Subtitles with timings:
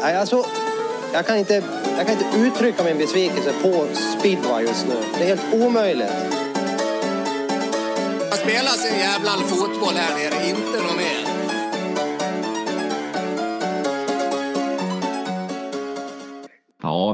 [0.00, 0.44] Nej, alltså,
[1.12, 1.62] jag, kan inte,
[1.96, 3.86] jag kan inte uttrycka min besvikelse på
[4.18, 4.94] speedway just nu.
[5.18, 6.12] Det är helt omöjligt.
[8.30, 11.35] Jag spelar sin jävla fotboll här nere, inte någon mer.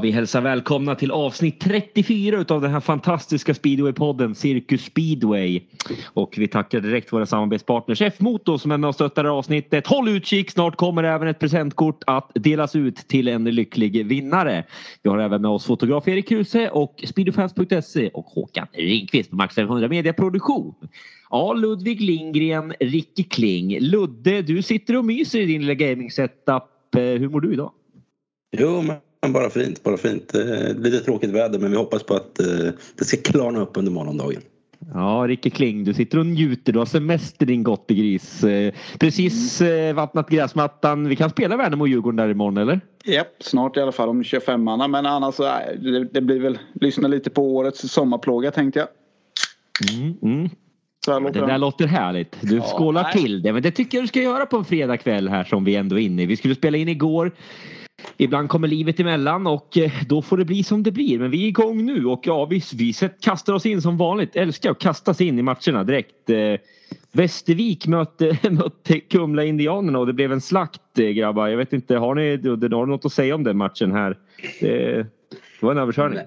[0.03, 5.61] Vi hälsar välkomna till avsnitt 34 av den här fantastiska speedwaypodden Cirkus Speedway.
[6.05, 9.86] Och vi tackar direkt våra samarbetspartners F-Motor som är med och stöttar avsnittet.
[9.86, 14.64] Håll utkik, snart kommer även ett presentkort att delas ut till en lycklig vinnare.
[15.03, 19.54] Vi har även med oss fotograf Erik Kruse och speedwayfans.se och Håkan Ringqvist på Max
[19.54, 20.75] 500 Media Produktion.
[21.31, 23.81] Ja, Ludvig Lindgren, Ricky Kling.
[23.81, 26.95] Ludde, du sitter och myser i din lilla gaming-setup.
[26.96, 27.73] Eh, hur mår du idag?
[28.57, 28.96] Jo, men
[29.29, 30.35] bara fint, bara fint.
[30.35, 32.47] Eh, Lite tråkigt väder men vi hoppas på att eh,
[32.98, 34.42] det ska klarna upp under morgondagen.
[34.95, 36.72] Ja, Ricky Kling, du sitter och njuter.
[36.72, 38.45] Du har semester din gottegris.
[38.45, 41.08] Eh, Precis eh, vattnat gräsmattan.
[41.08, 42.81] Vi kan spela Värnamo och Djurgården där imorgon eller?
[43.05, 45.37] Japp, snart i alla fall om 25 Men annars
[46.12, 48.89] det, blir väl lyssna lite på årets sommarplåga tänkte jag.
[49.98, 50.48] Mm, mm.
[51.05, 52.37] Så Det låter där låter härligt.
[52.41, 53.12] Du Ja, skålar nej.
[53.12, 53.53] till det.
[53.53, 56.03] Men det tycker jag du ska göra på en fredagkväll här som vi ändå är
[56.03, 56.27] inne i.
[56.27, 57.33] Vi skulle spela in igår.
[58.17, 61.19] Ibland kommer livet emellan och eh, då får det bli som det blir.
[61.19, 64.36] Men vi är igång nu och ja, vi, vi kastar oss in som vanligt.
[64.36, 66.31] Älskar att kasta sig in i matcherna direkt.
[66.31, 66.55] Eh,
[67.12, 71.48] Västervik mötte, mötte Kumla Indianerna och det blev en slakt eh, grabbar.
[71.48, 72.31] Jag vet inte, har ni,
[72.77, 74.19] har något att säga om den matchen här?
[74.61, 75.06] Det, det
[75.61, 76.19] var en överkörning.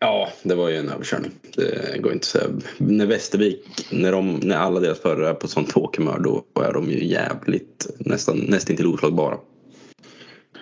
[0.00, 1.30] Ja, det var ju en överkörning.
[1.56, 2.48] Det går inte att säga.
[2.78, 6.90] När Västervik, när, de, när alla deras förare är på sånt tåghumör då är de
[6.90, 9.36] ju jävligt nästan, nästan till oslagbara.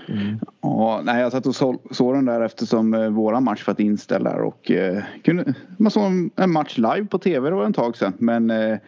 [0.08, 0.38] Mm.
[0.60, 4.24] Ja, nej, jag satt och så, såg den där eftersom eh, våra match var inställd
[4.24, 7.72] där och eh, kunde, man såg en, en match live på tv, det var en
[7.72, 8.12] tag sedan.
[8.18, 8.78] Men eh,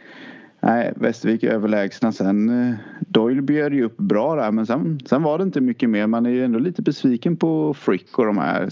[0.60, 2.12] nej, Västervik är överlägsna.
[2.12, 5.90] Sen eh, Doyle bjöd ju upp bra där men sen, sen var det inte mycket
[5.90, 6.06] mer.
[6.06, 8.68] Man är ju ändå lite besviken på Frick och de här.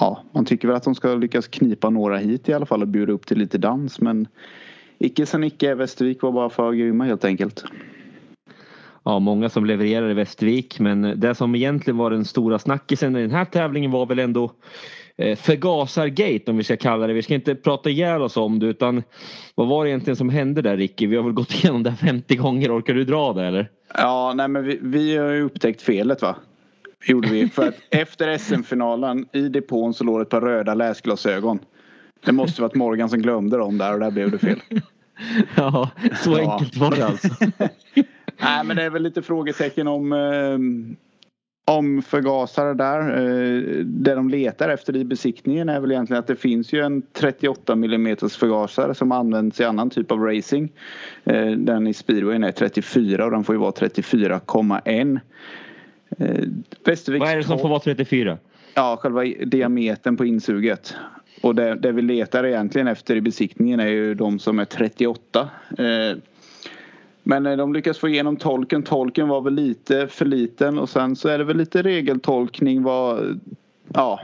[0.00, 2.88] Ja, man tycker väl att de ska lyckas knipa några hit i alla fall och
[2.88, 4.28] bjuda upp till lite dans men
[4.98, 5.74] icke sen icke.
[5.74, 7.64] Västervik var bara för grymma helt enkelt.
[9.08, 13.20] Ja, många som levererar i Västervik men det som egentligen var den stora snackisen i
[13.20, 14.52] den här tävlingen var väl ändå
[15.16, 17.12] eh, förgasargate om vi ska kalla det.
[17.12, 19.02] Vi ska inte prata ihjäl oss om det utan
[19.54, 21.06] vad var det egentligen som hände där Ricky?
[21.06, 22.78] Vi har väl gått igenom det här 50 gånger.
[22.78, 23.70] Orkar du dra det eller?
[23.94, 26.36] Ja, nej men vi, vi har ju upptäckt felet va?
[27.06, 27.48] Gjorde vi.
[27.48, 31.58] För att efter SM-finalen i depån så låg ett par röda läsglasögon.
[32.24, 34.60] Det måste varit Morgan som glömde dem där och där blev det fel.
[35.56, 35.90] Ja,
[36.24, 36.52] så Ja.
[36.52, 37.28] enkelt var det alltså.
[38.40, 40.58] Nej men det är väl lite frågetecken om eh,
[41.68, 43.00] om förgasare där.
[43.00, 47.02] Eh, det de letar efter i besiktningen är väl egentligen att det finns ju en
[47.12, 50.72] 38 mm förgasare som används i annan typ av racing.
[51.24, 55.20] Eh, den i speedwayen är 34 och den får ju vara 34,1.
[56.18, 56.26] Eh,
[57.20, 58.38] Vad är det som får vara 34?
[58.74, 60.94] Ja, själva diametern på insuget.
[61.42, 65.48] Och det, det vi letar egentligen efter i besiktningen är ju de som är 38.
[65.78, 66.18] Eh,
[67.28, 68.82] men eh, de lyckas få igenom tolken.
[68.82, 73.40] Tolken var väl lite för liten och sen så är det väl lite regeltolkning vad,
[73.94, 74.20] ja.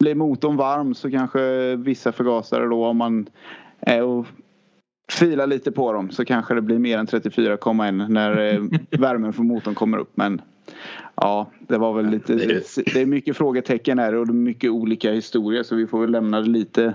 [0.00, 3.26] Blir motorn varm så kanske vissa förgasare då om man
[3.80, 4.26] är och
[5.12, 8.60] filar lite på dem så kanske det blir mer än 34,1 när eh,
[9.00, 10.12] värmen från motorn kommer upp.
[10.14, 10.40] Men
[11.14, 15.12] ja, det var väl lite, det är- mycket frågetecken här och det är mycket olika
[15.12, 16.94] historier så vi får väl lämna det lite,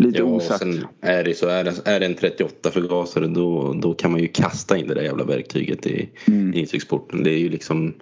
[0.00, 0.58] lite Ja, osagt.
[0.58, 4.20] sen är det så är det, är det en 38 förgasare då, då kan man
[4.20, 6.54] ju kasta in det där jävla verktyget i, Mm.
[6.54, 7.22] i insugsporten.
[7.22, 7.94] Det är ju liksom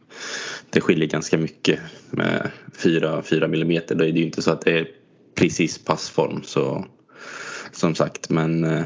[0.70, 1.78] Det skiljer ganska mycket
[2.10, 2.50] med
[2.82, 3.94] 4, 4 millimeter.
[3.94, 4.88] Det är ju inte så att det är
[5.34, 6.86] precis passform så
[7.72, 8.82] som sagt men eh,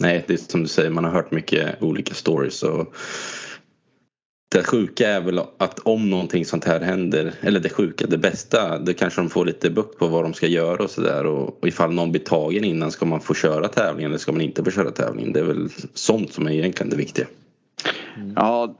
[0.00, 2.94] nej det är som du säger man har hört mycket olika stories och
[4.48, 8.78] det sjuka är väl att om någonting sånt här händer, eller det sjuka, det bästa,
[8.78, 11.68] då kanske de får lite bukt på vad de ska göra och sådär och, och
[11.68, 14.70] ifall någon blir tagen innan ska man få köra tävlingen eller ska man inte få
[14.70, 15.32] köra tävlingen.
[15.32, 17.26] Det är väl sånt som är egentligen det viktiga.
[18.16, 18.32] Mm.
[18.36, 18.74] Ja,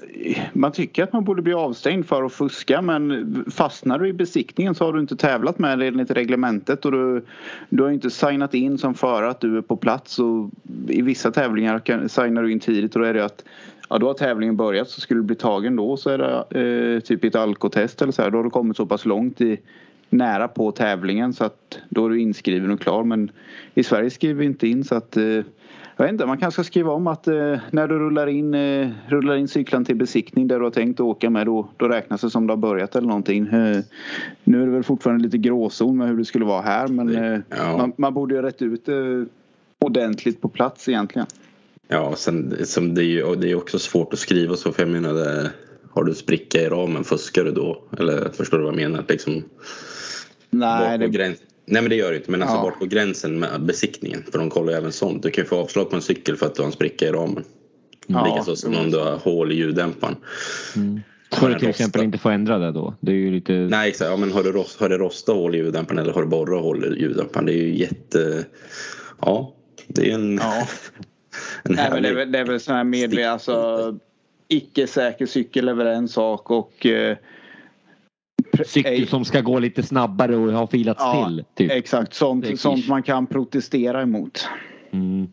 [0.52, 4.74] man tycker att man borde bli avstängd för att fuska men fastnar du i besiktningen
[4.74, 7.24] så har du inte tävlat med det enligt reglementet och du,
[7.68, 10.50] du har inte signat in som förare att du är på plats och
[10.88, 13.44] i vissa tävlingar kan, signar du in tidigt och då är det att
[13.88, 17.00] Ja, då har tävlingen börjat så skulle du bli tagen då så är det eh,
[17.00, 18.30] typ ett alkotest eller så här.
[18.30, 19.60] Då har du kommit så pass långt i
[20.10, 23.04] nära på tävlingen så att då är du inskriven och klar.
[23.04, 23.30] Men
[23.74, 25.42] i Sverige skriver vi inte in så att eh,
[25.96, 28.88] jag vet inte, man kanske ska skriva om att eh, när du rullar in, eh,
[29.06, 32.30] rullar in cyklan till besiktning där du har tänkt åka med då, då räknas det
[32.30, 33.46] som du har börjat eller någonting.
[33.46, 33.78] Eh,
[34.44, 37.40] nu är det väl fortfarande lite gråzon med hur det skulle vara här men eh,
[37.76, 39.26] man, man borde ju rätt ut det
[39.78, 41.26] ordentligt på plats egentligen.
[41.88, 44.82] Ja, sen, som det, är ju, och det är också svårt att skriva så för
[44.82, 45.50] jag menar det,
[45.90, 47.84] har du spricka i ramen, fuskar du då?
[47.98, 49.04] Eller förstår du vad jag menar?
[49.08, 49.44] Liksom,
[50.50, 51.38] Nej, det, gräns...
[51.66, 52.62] Nej men det gör det inte men alltså Ja.
[52.62, 55.22] bort på gränsen med besiktningen för de kollar ju även sånt.
[55.22, 57.12] Du kan ju få avslag på en cykel för att du har en spricka i
[57.12, 57.44] ramen.
[58.06, 60.16] Ja, Likaså som om du har hål i ljuddämparen.
[61.30, 61.68] Ska du den till rostar.
[61.68, 62.94] exempel inte få ändra det då?
[63.00, 63.52] Det är ju lite...
[63.52, 66.22] Nej exakt, ja, men har du, rost, har du rosta hål i ljuddämparen eller har
[66.22, 67.46] du borra hål i ljuddämparen?
[67.46, 68.44] Det är ju jätte...
[69.20, 69.54] Ja,
[69.88, 70.36] det är en...
[70.42, 70.68] Ja.
[71.64, 73.30] Nej, men det, är, väl- det är väl sån här medve...
[73.30, 73.98] Alltså,
[74.48, 76.86] icke säker cykel är väl en sak och...
[76.86, 77.16] Eh,
[78.66, 81.44] Cykel ej- som ska gå lite snabbare och har filats Ja, till.
[81.54, 81.72] Typ.
[81.72, 84.48] Exakt, sånt, sånt man kan protestera emot.
[84.90, 85.28] Mm.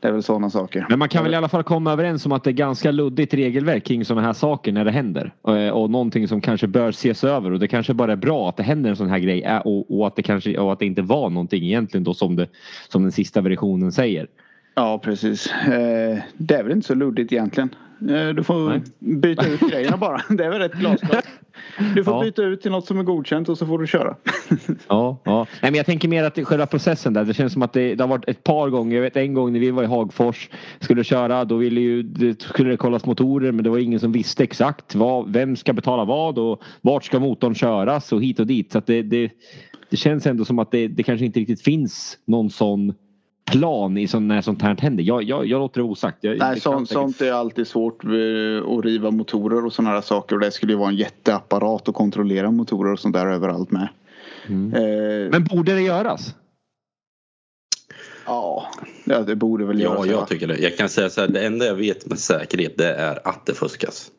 [0.00, 0.86] Det är väl sådana saker.
[0.88, 3.34] Men man kan väl i alla fall komma överens om att det är ganska luddigt
[3.34, 5.34] regelverk kring sådana här saker när det händer.
[5.42, 8.56] Och, och någonting som kanske bör ses över och det kanske bara är bra att
[8.56, 10.86] det händer en sån här grej äh, och, och, att, det kanske, och att det
[10.86, 12.48] inte var någonting egentligen då som, det,
[12.88, 14.26] som den sista versionen säger.
[14.78, 15.46] Ja, precis.
[15.52, 17.74] Eh, det är väl inte så luddigt egentligen.
[18.10, 18.82] Eh, du får Nej.
[18.98, 20.20] byta ut grejerna bara.
[20.28, 21.24] Det är väl rätt glasklart.
[21.94, 22.20] Du får Ja.
[22.22, 24.16] byta ut till något som är godkänt och så får du köra.
[24.88, 25.46] Ja, ja.
[25.62, 27.24] Nej, men jag tänker mer att själva processen där.
[27.24, 28.96] Det känns som att det, det har varit ett par gånger.
[28.96, 30.50] Jag vet en gång när vi var i Hagfors.
[30.80, 31.44] Skulle köra.
[31.44, 34.94] Då ville ju, det skulle det kollas motorer men det var ingen som visste exakt
[34.94, 38.72] vad, vem ska betala vad och vart ska motorn köras och hit och dit.
[38.72, 39.30] Så det, det,
[39.90, 42.94] det känns ändå som att det, det kanske inte riktigt finns någon sån
[43.52, 45.04] plan i sån, när sånt här händer.
[45.04, 46.18] Jag, jag, jag låter det osagt.
[46.20, 48.10] Jag, Nej, sånt, säkert- sånt är alltid svårt eh,
[48.78, 50.36] att riva motorer och sådana här saker.
[50.36, 53.88] Och det skulle ju vara en jätteapparat att kontrollera motorer och sånt där överallt med.
[54.48, 54.74] Mm.
[54.74, 56.34] Eh, Men borde det göras?
[58.26, 58.68] ja,
[59.04, 60.06] ja, det borde väl Ja, göras.
[60.06, 60.58] jag tycker det.
[60.58, 63.54] Jag kan säga så här, det enda jag vet med säkerhet det är att det
[63.54, 64.10] fuskas.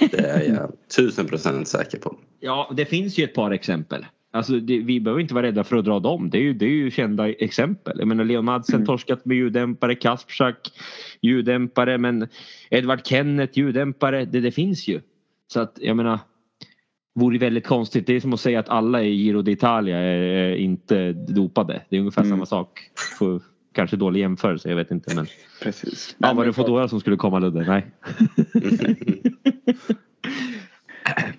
[0.10, 2.16] Det är jag tusen procent säker på.
[2.40, 4.06] Ja, det finns ju ett par exempel.
[4.34, 6.30] Alltså, det, vi behöver inte vara rädda för att dra dem.
[6.30, 7.96] Det är ju, det är ju kända exempel.
[7.98, 8.86] Jag menar Leon Madsen Mm.
[8.86, 10.56] torskat med ljuddämpare, Kasprzak
[11.22, 12.28] ljuddämpare, men
[12.70, 14.24] Edward Kenneth ljuddämpare.
[14.24, 15.00] Det, det finns ju.
[15.52, 16.18] Så att jag menar,
[17.14, 18.06] vore väldigt konstigt.
[18.06, 21.82] Det är som att säga att alla i Giro d'Italia är, inte dopade.
[21.88, 22.30] Det är ungefär Mm.
[22.30, 22.80] samma sak.
[23.18, 23.40] För,
[23.74, 25.14] kanske dålig jämförelse, jag vet inte.
[25.14, 25.26] Men,
[25.62, 26.16] Precis.
[26.18, 27.64] ja, var det Foodora som skulle komma Ludde?
[27.66, 27.86] Nej.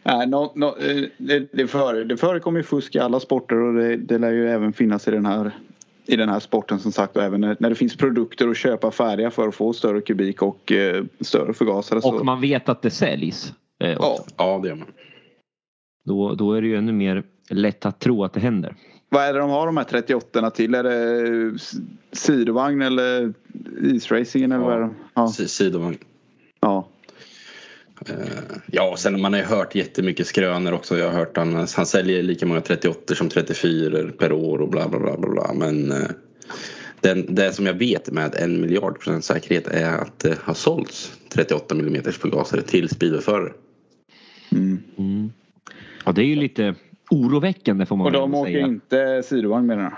[0.04, 3.74] Nej, nå- nå- eh, det, det, före, det förekommer ju fusk i alla sporter och
[3.74, 5.51] det, det lär ju även finnas i den här
[6.06, 8.92] i den här sporten som sagt och även när, när det finns produkter att köpa
[8.92, 12.01] färdiga för att få större kubik och eh, större förgasare.
[12.01, 13.54] Så, Och man vet att det säljs.
[13.83, 14.88] Eh, ja, Ja, det gör man.
[16.06, 18.75] Då, då är det ju ännu mer lätt att tro att det händer.
[19.09, 20.75] vad är det de har de här 38 till?
[20.75, 21.59] Är det
[22.12, 23.33] sidovagn eller
[23.81, 24.69] isracingen eller Ja.
[24.69, 24.89] vad är det?
[25.13, 25.27] Ja.
[25.27, 25.98] Si- Sidovagn.
[26.62, 26.88] ja.
[28.10, 28.16] Eh,
[28.72, 30.98] Ja, sen man har ju hört jättemycket skrönor också.
[30.98, 34.88] Jag har hört han, han säljer lika många 38 som 34 per år och bla
[34.90, 35.30] bla bla bla.
[35.30, 35.54] bla.
[35.54, 35.98] Men eh,
[37.02, 41.20] den, det som jag vet med en miljard procent säkerhet är att det har sålts
[41.30, 43.54] 38 mm förgasare till speedwayförare.
[44.52, 45.32] Mm.
[46.06, 46.76] Ja, det är ju lite
[47.10, 48.66] oroväckande får man Och väl de åker säga.
[48.66, 49.94] inte sidovagn menar jag.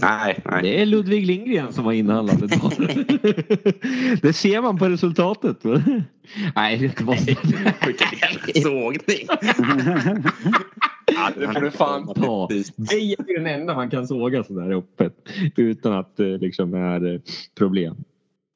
[0.00, 0.62] Nej, nej.
[0.62, 4.20] Det är Ludvig Lindgren som har inhandlat ett par.
[4.22, 5.56] det ser man på resultatet.
[6.56, 7.36] Nej, det måste...
[7.86, 9.26] Vilken jävla sågning!
[11.36, 12.48] det får du fan ta.
[12.76, 15.12] Det är ju den enda man kan såga sådär öppet.
[15.56, 17.20] Utan att det liksom är eh,
[17.58, 17.96] problem.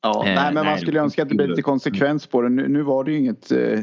[0.02, 2.48] Ja, Eh, nej men man nej, skulle önska att det blev lite konsekvens på det.
[2.48, 3.80] Nu, nu var det ju inget eh,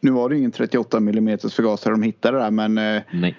[0.00, 3.36] nu var det ju ingen 38 mm förgasare de hittade där men eh, Nej.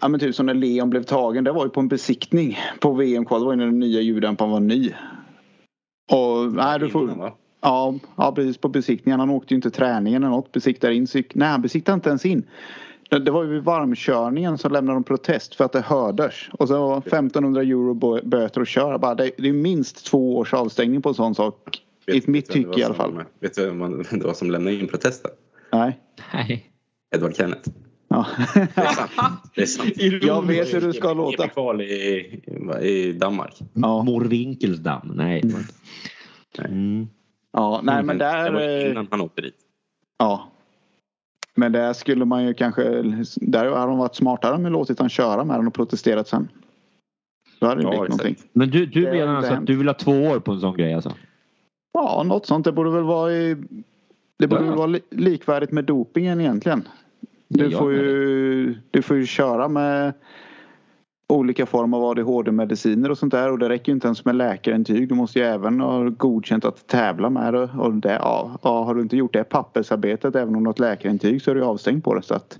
[0.00, 1.44] Ja men typ som när Leon blev tagen.
[1.44, 3.40] Det var ju på en besiktning på VM-kval.
[3.40, 4.92] Det var ju när den nya ljuddämparen var ny.
[6.12, 7.02] Och nej du får...
[7.02, 7.30] Innan?
[7.60, 9.20] Ja, ja precis på besiktningen.
[9.20, 10.52] Han åkte ju inte träningen eller något.
[10.52, 12.42] Besiktade in cyk- Nej han besiktade inte ens in.
[13.10, 16.34] Det, det var ju vid varmkörningen som lämnade de protest för att det hördes.
[16.52, 18.98] Och så var 1500 euro bö- böter att köra.
[18.98, 21.82] Bara, det, det är minst två års avstängning på en sån sak.
[22.06, 23.10] I Vet- mitt vem det tycke i alla fall.
[23.10, 25.30] som- Vet du vem det var som lämnade in protesten?
[25.72, 25.98] Nej.
[26.34, 26.70] Nej.
[27.14, 27.68] Edward Kenneth.
[28.14, 28.26] Ja.
[28.54, 29.40] Det är sant.
[29.54, 30.22] Det är sant.
[30.22, 31.48] Jag vet hur du ska låta.
[31.48, 32.42] kval i,
[32.82, 33.58] i Danmark.
[33.74, 34.02] Ja.
[34.02, 35.12] Mor Winkelsdamm.
[35.14, 35.42] Nej.
[36.58, 37.08] Mm.
[37.52, 38.84] ja, nej men det var där...
[38.84, 39.54] eh, innan han åkte dit.
[40.18, 40.48] Ja.
[41.54, 42.82] Men där skulle man ju kanske,
[43.36, 46.48] där har de varit smartare med låtit han köra med den och protesterat sen.
[47.60, 48.36] Då hade det Ja, blivit någonting.
[48.52, 50.94] Men du, du menar alltså att du vill ha två år på en sån grej
[50.94, 51.12] alltså?
[51.92, 52.64] Ja, något sånt.
[52.64, 53.56] Det borde väl vara i,
[54.38, 54.68] Det borde Ja.
[54.68, 56.88] väl vara li- likvärdigt med dopingen egentligen.
[57.52, 60.12] Du gör får, ju, du får ju köra med
[61.30, 65.08] olika former av ADHD-mediciner och sånt där och det räcker ju inte ens med läkarintyg.
[65.08, 67.70] Du måste ju även ha godkänt att tävla med det.
[67.78, 70.78] Och det ja, ja, har du inte gjort det pappersarbetet även om du har ett
[70.78, 72.22] läkarintyg så är du avstängd på det.
[72.22, 72.58] Så att,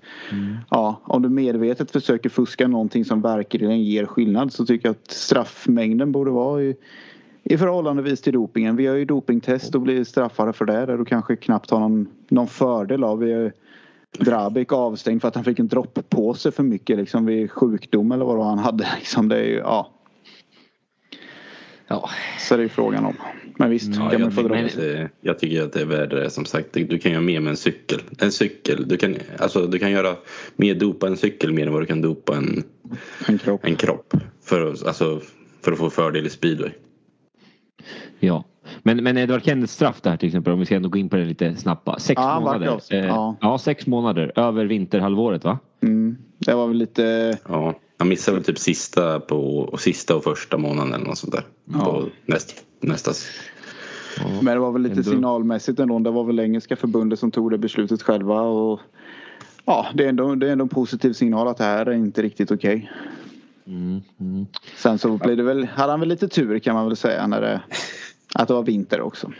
[0.71, 5.11] ja, om du medvetet försöker fuska någonting som verkligen ger skillnad så tycker jag att
[5.11, 6.77] straffmängden borde vara i,
[7.43, 8.77] i förhållandevis till dopingen.
[8.77, 12.09] Vi har ju dopingtest och blir straffade för det där du kanske knappt har någon,
[12.29, 13.19] någon fördel av.
[13.19, 13.53] Vi
[14.19, 18.13] Drabik avstängd för att han fick en dropp på sig för mycket liksom vid sjukdom
[18.13, 18.89] eller vad han hade.
[18.99, 19.91] Liksom det är ju, ja.
[21.87, 22.11] Ja.
[22.39, 23.17] Så det är frågan om.
[23.59, 24.49] Men visst, Ja, kan man jag, få dra.
[24.55, 26.73] tycker att det, jag tycker att det är värre som sagt.
[26.73, 28.01] Du kan göra mer med en cykel.
[28.19, 28.89] En cykel.
[28.89, 30.17] Du kan, alltså, du kan göra
[30.57, 32.63] mer dopa en cykel mer än vad du kan dopa en,
[33.29, 33.65] En kropp.
[33.65, 34.15] en kropp.
[34.45, 35.21] För, att- alltså,
[35.63, 36.71] för att få fördel i speedway.
[38.21, 38.45] Ja.
[38.83, 41.17] Men, men Edward Kenneths straff där till exempel om vi ska ändå gå in på
[41.17, 42.03] det lite snabbt.
[42.03, 42.81] Sex Ja, månader.
[42.91, 43.37] Eh, ja.
[43.41, 45.59] ja, sex månader över vinterhalvåret va?
[45.83, 46.17] Mm.
[46.39, 47.39] Det var väl lite...
[47.49, 51.33] Ja, han missade väl typ sista, på, och sista och första månaden eller något sånt
[51.33, 51.45] där.
[51.65, 51.85] Ja.
[51.85, 53.27] På näst, nästas.
[54.43, 55.11] Men det var väl lite Ändå.
[55.11, 55.99] signalmässigt ändå.
[55.99, 58.41] Det var väl engelska förbundet som tog det beslutet själva.
[58.41, 58.81] Och,
[59.65, 62.23] ja, det är, ändå, det är ändå en positiv signal att det här är inte
[62.23, 62.91] riktigt okej.
[63.67, 64.47] Mm, mm.
[64.77, 67.41] Sen så blev det väl, hade han väl lite tur kan man väl säga när
[67.41, 67.61] det,
[68.35, 69.33] att det var vinter också.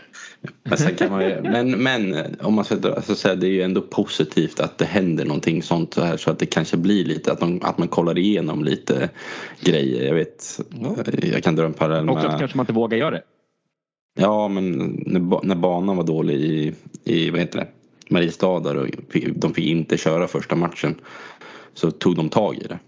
[0.63, 3.81] Men, sen kan man ju, men, men om man ska säga, det är ju ändå
[3.81, 7.39] positivt att det händer någonting sånt så här så att det kanske blir lite att,
[7.39, 9.09] de, att man kollar igenom lite
[9.61, 10.07] grejer.
[10.07, 10.59] Jag vet,
[11.33, 13.23] jag kan dra en parallell Också att med kanske man inte vågar göra det.
[14.19, 14.71] Ja, men
[15.05, 17.67] när, när banan var dålig i, i vad heter det,
[18.09, 18.87] Mariestad där och
[19.35, 20.95] de fick inte köra första matchen
[21.73, 22.79] så tog de tag i det.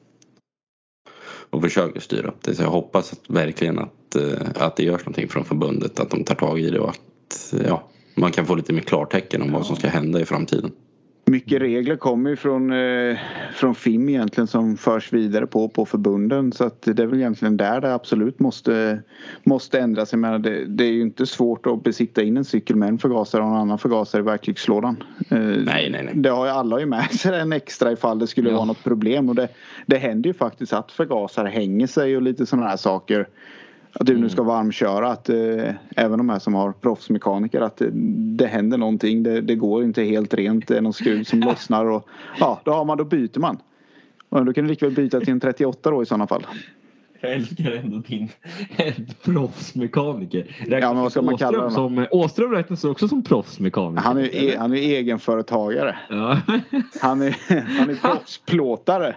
[1.53, 2.55] Och försöker styra upp det.
[2.55, 5.99] Så jag hoppas att, verkligen att, eh, att det görs någonting från förbundet.
[5.99, 9.41] Att de tar tag i det och att ja, man kan få lite mer klartecken
[9.41, 10.71] om vad som ska hända i framtiden.
[11.25, 13.17] Mycket regler kommer ju från, eh,
[13.53, 16.51] från FIM egentligen som förs vidare på, på förbunden.
[16.51, 18.99] Så att det är väl egentligen där det absolut måste,
[19.43, 20.11] måste ändras.
[20.11, 22.97] Jag menar, det, det är ju inte svårt att besikta in en cykel med en
[22.97, 25.03] förgasare och en annan förgasare i verktygslådan.
[25.29, 26.11] Eh, Nej, nej, nej.
[26.13, 28.55] Det har ju alla ju med sig en extra ifall det skulle Ja.
[28.55, 29.29] vara något problem.
[29.29, 29.47] Och det,
[29.85, 33.27] det händer ju faktiskt att förgasare hänger sig och lite sådana här saker.
[33.93, 37.87] Att du nu ska varmköra, att eh, även de här som har proffsmekaniker, att eh,
[38.37, 39.23] det händer någonting.
[39.23, 42.07] Det, det går inte helt rent, det är någon skruv som lossnar och
[42.39, 43.57] ja, då har man, då byter man.
[44.29, 46.45] Och då kan du lika väl byta till en 38 då i sådana fall.
[47.23, 48.29] Jag älskar ändå din
[49.23, 50.39] proffsmekaniker.
[50.59, 52.05] Räknas Ja, men vad ska man kalla Åström honom?
[52.11, 54.01] som, Åström räknas också som proffsmekaniker.
[54.03, 55.95] Han är, e- han är egenföretagare.
[56.09, 56.37] Ja.
[57.01, 57.35] Han är,
[57.79, 59.15] han är proffsplåtare.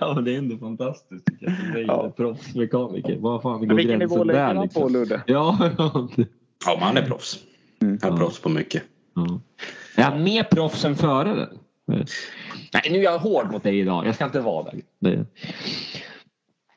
[0.00, 1.26] ja men det är ändå fantastiskt.
[1.26, 1.46] tycker
[1.78, 1.82] jag.
[1.86, 2.10] Ja.
[2.16, 3.16] proffsmekaniker.
[3.18, 4.82] Vad fan går vilken gränsen nivå lägger där han liksom?
[4.82, 5.22] på Ludde?
[5.26, 6.08] Ja, ja.
[6.66, 7.38] Ja, men han är proffs.
[7.82, 7.98] Mm.
[8.02, 8.82] Han är proffs på mycket.
[9.14, 9.40] ja.
[9.96, 11.48] Är han mer proffs än föraren?
[12.72, 14.06] Nej, nu är jag hård mot dig idag.
[14.06, 14.74] Jag ska inte vara där.
[14.98, 15.24] Det...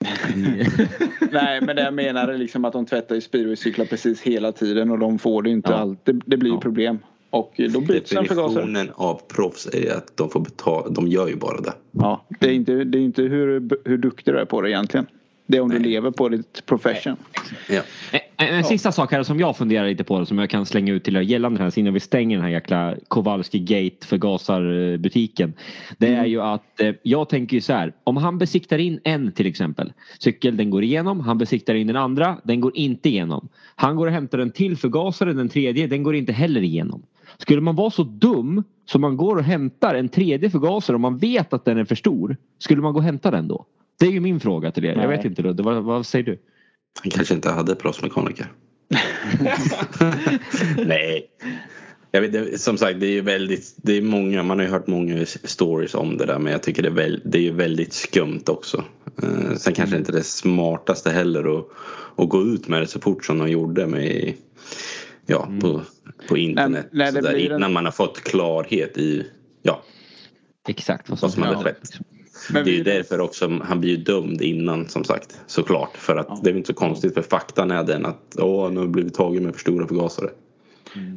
[1.31, 4.91] Nej men det jag menar är liksom att de tvättar ju speedwaycyklar precis hela tiden
[4.91, 5.77] och de får det inte Ja.
[5.77, 6.05] allt.
[6.05, 6.62] Det, det blir ju Ja.
[6.62, 7.00] problem.
[7.29, 8.48] Och då byts en förgasare.
[8.65, 10.89] Definitionen av proffs är att de får betala.
[10.89, 11.74] De gör ju bara det.
[11.91, 15.05] Ja, det är inte, det är inte hur, hur duktig du är på det egentligen.
[15.45, 15.89] Det är om du Nej.
[15.89, 17.15] lever på ditt profession.
[17.69, 17.81] Ja.
[18.38, 21.03] En, en sista sak här som jag funderar lite på som jag kan slänga ut
[21.03, 25.53] till er gällande här innan vi stänger den här jäkla Kowalski Gate förgasarbutiken.
[25.97, 27.93] Det är ju att eh, jag tänker ju så här.
[28.03, 29.93] Om han besiktar in en till exempel.
[30.19, 31.19] Cykel den går igenom.
[31.19, 32.38] Han besiktar in den andra.
[32.43, 33.50] Den går inte igenom.
[33.75, 35.33] Han går och hämtar en till förgasare.
[35.33, 35.88] Den tredje.
[35.88, 37.03] Den går inte heller igenom.
[37.38, 41.17] Skulle man vara så dum som man går och hämtar en tredje förgasare om man
[41.17, 42.38] vet att den är för stor.
[42.59, 43.65] Skulle man gå och hämta den då?
[44.03, 44.95] Det är ju min fråga till er.
[44.95, 45.63] Jag vet inte Ludde.
[45.63, 46.39] Vad, vad säger du?
[47.03, 48.48] Han kanske inte hade proffsmekaniker.
[50.86, 51.27] Nej.
[52.12, 54.72] Jag vet, det, som sagt, det är ju väldigt, det är många, man har ju
[54.72, 57.51] hört många stories om det där men jag tycker det är, väl, det är ju
[57.51, 58.83] väldigt skumt också.
[59.24, 61.65] Eh, sen kanske inte det smartaste heller att,
[62.15, 64.33] att gå ut med det så fort som de gjorde med
[65.25, 65.81] ja, på,
[66.27, 66.88] på internet.
[66.91, 69.25] Nej, nej, där, blir en- Innan man har fått klarhet i
[69.62, 69.83] ja,
[70.67, 72.00] Exakt vad vad som hade skett.
[72.53, 75.97] Men Det är vi- därför också han blir ju dömd innan som sagt såklart.
[75.97, 76.39] För att Ja.
[76.43, 79.43] det är inte så konstigt för faktan är den att åh nu har blivit tagen
[79.43, 80.29] med för stora förgasare.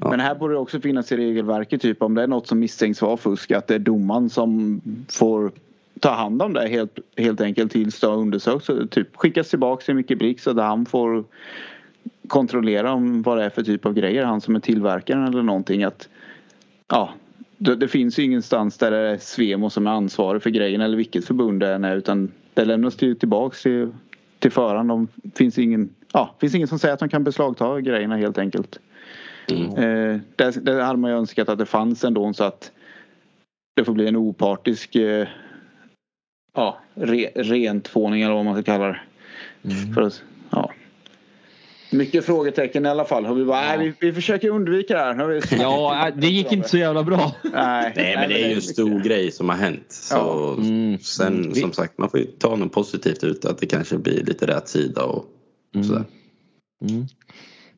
[0.00, 0.11] Ja.
[0.11, 3.02] Men här borde det också finnas i regelverket typ om det är något som misstänks
[3.02, 4.80] vara fusk att det är domaren som
[5.11, 5.50] får
[6.00, 8.70] ta hand om det helt, helt enkelt tills det har undersökts.
[8.90, 11.25] Typ skickas tillbaka till Micke Blix så att han får
[12.28, 14.25] kontrollera om vad det är för typ av grejer.
[14.25, 15.85] Han som är tillverkaren eller någonting.
[15.85, 16.08] Att,
[16.88, 17.11] ja,
[17.59, 20.97] det, det finns ju ingenstans där det är Svemo som är ansvarig för grejen eller
[20.97, 23.93] vilket förbund det än är utan det lämnas ju tillbaks till,
[24.39, 25.09] till föraren.
[25.15, 28.79] Det finns ingen, ja, finns ingen som säger att de kan beslagta grejerna helt enkelt.
[29.51, 29.71] Mm.
[29.71, 32.73] Eh, där, där hade man ju önskat att det fanns ändå så att
[33.77, 35.29] det får bli en opartisk eh,
[36.55, 39.95] ja, re, rentvåning eller vad man ska kalla det.
[39.95, 40.73] För att, ja.
[41.97, 43.26] Mycket frågetecken i alla fall.
[43.26, 45.43] Och vi bara, nej, vi, vi försöker undvika det här.
[45.61, 47.33] Ja, det gick inte så jävla bra.
[47.53, 49.87] Nej, Nej men det är ju en stor grej som har hänt.
[49.88, 50.55] Så Ja.
[50.67, 50.99] Mm.
[50.99, 54.25] sen Vi- som sagt man får ju ta något positivt ut att det kanske blir
[54.25, 55.25] lite rätt sida och
[55.87, 56.05] sådär.
[56.91, 57.07] Mm.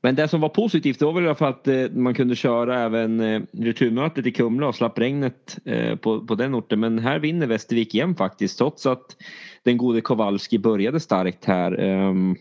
[0.02, 2.80] Men det som var positivt var väl i alla fall att eh, man kunde köra
[2.80, 6.80] även eh, returmötet i Kumla och slapp regnet eh, på, på den orten.
[6.80, 9.16] Men här vinner Västervik igen faktiskt trots att
[9.64, 11.80] den gode Kowalski började starkt här.
[11.80, 12.36] Um,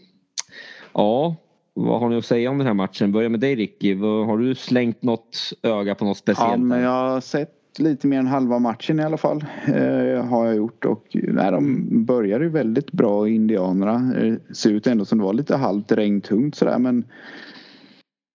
[0.93, 1.35] ja,
[1.77, 3.11] vad har ni att säga om den här matchen?
[3.11, 3.95] Börja med dig Ricky.
[3.95, 6.51] Har du slängt något öga på något speciellt?
[6.51, 9.45] Ja, men jag har sett lite mer än halva matchen i alla fall.
[9.67, 13.97] Eh, har jag gjort och nej, de började ju väldigt bra indianerna.
[13.97, 17.05] Det ser ut ändå som det var lite halvt regntungt sådär men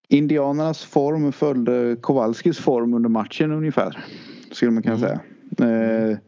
[0.08, 4.04] Indianernas form följde Kowalskis form under matchen ungefär.
[4.50, 5.08] Skulle man kunna mm.
[5.08, 6.10] säga.
[6.10, 6.18] Eh,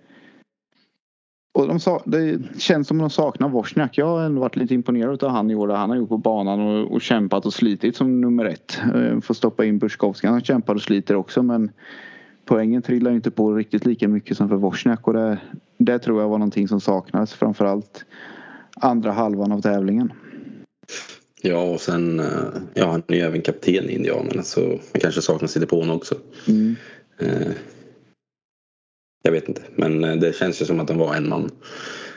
[1.55, 3.99] och de sa, det känns som de saknar Wozniak.
[3.99, 5.69] Jag har ändå varit lite imponerad av han i år.
[5.69, 8.81] Han har gjort på banan och, och kämpat och slitit som nummer ett.
[8.95, 10.27] Eh, får stoppa in Burskovski.
[10.27, 11.71] Han kämpar och sliter också men
[12.45, 15.07] poängen trillar inte på riktigt lika mycket som för Wozniak.
[15.07, 15.39] Och det,
[15.79, 18.05] det tror jag var någonting som saknades framförallt
[18.77, 20.13] andra halvan av tävlingen.
[21.43, 22.27] Ja och sen, eh,
[22.75, 26.15] ja han är ju även kapten i Indianerna så han kanske saknas i depån också.
[26.49, 26.77] Mm.
[27.19, 27.53] Eh,
[29.25, 31.51] jag vet inte men eh, det känns ju som att den var en man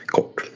[0.06, 0.50] kort.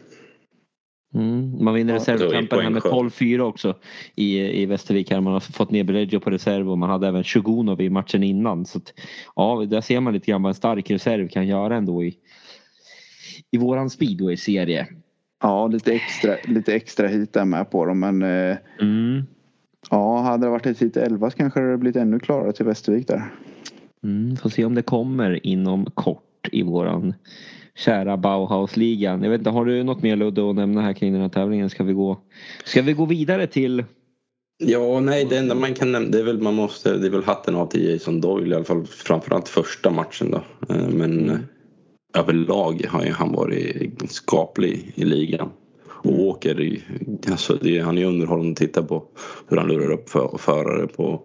[1.14, 3.76] Mm, man vinner reservkampen här med 12-4 också
[4.14, 5.10] i, i Västervik.
[5.10, 5.20] Här.
[5.20, 8.66] Man har fått ner Beleggio på reserv och man hade även Shugunov i matchen innan.
[8.66, 8.92] Så att,
[9.36, 12.16] ja, där ser man lite grann vad en stark reserv kan göra ändå i,
[13.50, 14.86] i våran speedway-serie.
[15.42, 19.22] Ja, lite extra, lite extra hit är med på dem men eh, mm.
[19.90, 22.66] Ja, hade det varit ett hit 11 så kanske det hade blivit ännu klarare till
[22.66, 23.32] Västervik där.
[24.04, 27.14] Mm, får se om det kommer inom kort i våran
[27.74, 29.22] kära Bauhausligan.
[29.22, 31.70] Jag vet inte, har du något mer Ludde att nämna här kring den här tävlingen?
[31.70, 32.20] Ska vi gå,
[32.64, 33.84] ska vi gå vidare till
[34.64, 37.24] Ja, nej, det enda man kan nämna det är väl man måste, det är väl
[37.24, 40.42] hatten av till Jason Doyle i alla fall framförallt första matchen då.
[40.74, 41.38] Eh, men
[42.14, 45.50] överlag har ju han varit skaplig i ligan.
[45.88, 46.82] Och åker,
[47.30, 49.04] alltså det, han är underhållande att titta på
[49.48, 51.22] hur han lurar upp för, förare på,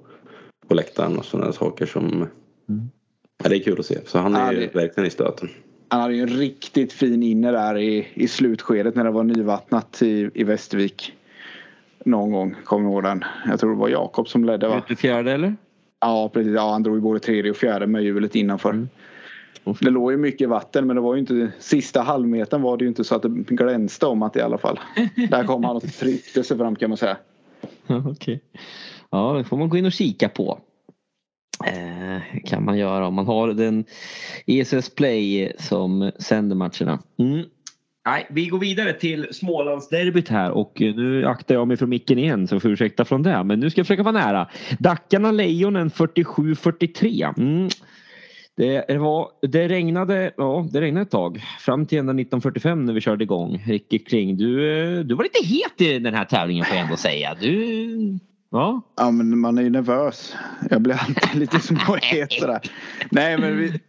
[0.68, 2.06] på läktaren och sådana saker som
[2.70, 2.90] mm.
[3.44, 4.00] Ja, det är kul att se.
[4.06, 5.50] Så han är ja, det, verkligen i stöten.
[5.90, 10.02] Han hade ju en riktigt fin inne där i, i slutskedet när det var nyvattnat
[10.02, 11.14] i, i Västervik.
[12.06, 13.24] Någon gång, kommer jag ihåg den.
[13.46, 14.84] Jag tror det var Jakob som ledde va?
[14.98, 15.56] Fjärde eller?
[16.00, 18.70] Ja precis, ja, han drog både tredje och fjärde med hjulet innanför.
[18.70, 18.88] Mm.
[19.80, 22.88] Det låg ju mycket vatten men det var ju inte sista halvmetern var det ju
[22.88, 24.80] inte så att det glänste om att i alla fall.
[25.30, 27.18] Där kom han och tryckte sig fram kan man säga.
[27.88, 28.12] Okej.
[28.12, 28.40] Okay.
[29.10, 30.60] Ja, det får man gå in och kika på.
[31.66, 33.86] Eh, kan man göra om man har den
[34.46, 37.00] ESS Play som sänder matcherna.
[37.20, 37.46] Mm.
[38.06, 42.18] Nej, vi går vidare till Smålandsderbyt här och eh, nu aktar jag mig för micken
[42.18, 43.44] igen så får ursäkta från det.
[43.44, 44.48] Men nu ska jag försöka vara nära.
[44.80, 47.34] Dackarna Lejonen 47-43.
[47.38, 47.70] Mm.
[48.58, 53.24] Det, var, det, regnade, ja, det regnade ett tag fram till 1945 när vi körde
[53.24, 53.64] igång.
[53.68, 56.98] Ricky Kling, du, eh, du var lite het i den här tävlingen får jag ändå
[56.98, 57.36] säga.
[57.42, 58.20] Du,
[58.58, 58.82] ja.
[58.96, 60.36] ja men man är ju nervös.
[60.70, 62.62] Jag blir alltid lite småhet sådär.
[63.12, 63.80] Nej men vi,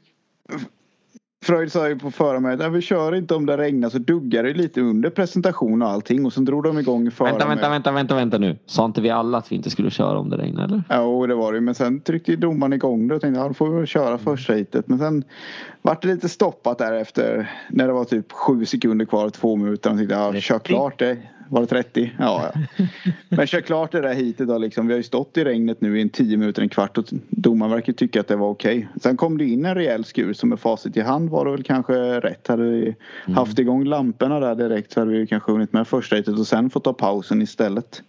[1.45, 4.81] Freud sa ju på förarmötet vi kör inte om det regnar så duggar det lite
[4.81, 7.49] under presentation och allting och sen drog de igång i förarmötet.
[7.49, 8.59] Vänta, vänta, vänta, vänta, vänta nu.
[8.67, 10.83] Sa inte vi alla att vi inte skulle köra om det regnar eller?
[10.91, 13.69] Jo, det var det men sen tryckte domaren igång det och tänkte ja, då får
[13.69, 14.89] vi köra första heatet.
[14.89, 15.25] Men sen
[15.83, 19.91] vart det lite stoppat där efter när det var typ sju sekunder kvar, två minuter.
[19.91, 21.19] Och tänkte ja, kör klart det.
[21.49, 22.13] Var det 30?
[22.19, 22.85] Ja, ja.
[23.29, 24.87] Men kör klart det där hitet då liksom.
[24.87, 27.73] Vi har ju stått i regnet nu i en 10 minuter, en kvart och domaren
[27.73, 28.79] verkar tycka att det var okej.
[28.79, 29.01] Okay.
[29.01, 31.63] Sen kom det in en rejäl skur som med facit i hand var det väl
[31.63, 32.49] kanske rätt.
[32.49, 32.83] Hade vi
[33.27, 33.37] mm.
[33.37, 36.71] haft igång lamporna där direkt så hade vi kanske hunnit med första hitet och sen
[36.71, 38.03] fått ta pausen istället.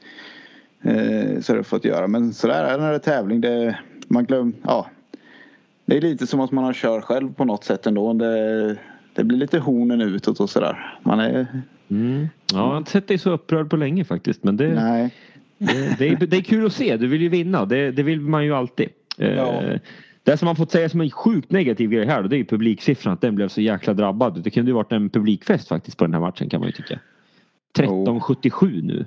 [0.82, 2.08] Eh, så det fått göra.
[2.08, 3.42] Men sådär är det när det är tävling.
[3.42, 4.88] Det, man glöm, ja.
[5.86, 8.14] Det är lite som att man har kört själv på något sätt ändå.
[8.14, 8.76] Det,
[9.14, 10.98] det blir lite hornen utåt och sådär.
[11.04, 11.48] Man är
[11.90, 12.28] Mm.
[12.54, 14.44] Ja, jag har inte sett dig så upprörd på länge faktiskt.
[14.44, 14.68] Men det,
[15.58, 16.98] det, det, är, det är kul att se.
[16.98, 17.66] Du vill ju vinna.
[17.66, 18.90] Det, vill man ju alltid.
[19.18, 19.64] Eh, ja.
[20.24, 23.14] Det som man fått säga som en sjukt negativ grej här det är ju publiksiffran.
[23.14, 24.42] Att den blev så jäkla drabbad.
[24.44, 27.00] Det kunde ju varit en publikfest faktiskt på den här matchen kan man ju tycka.
[27.74, 29.06] 1377 nu.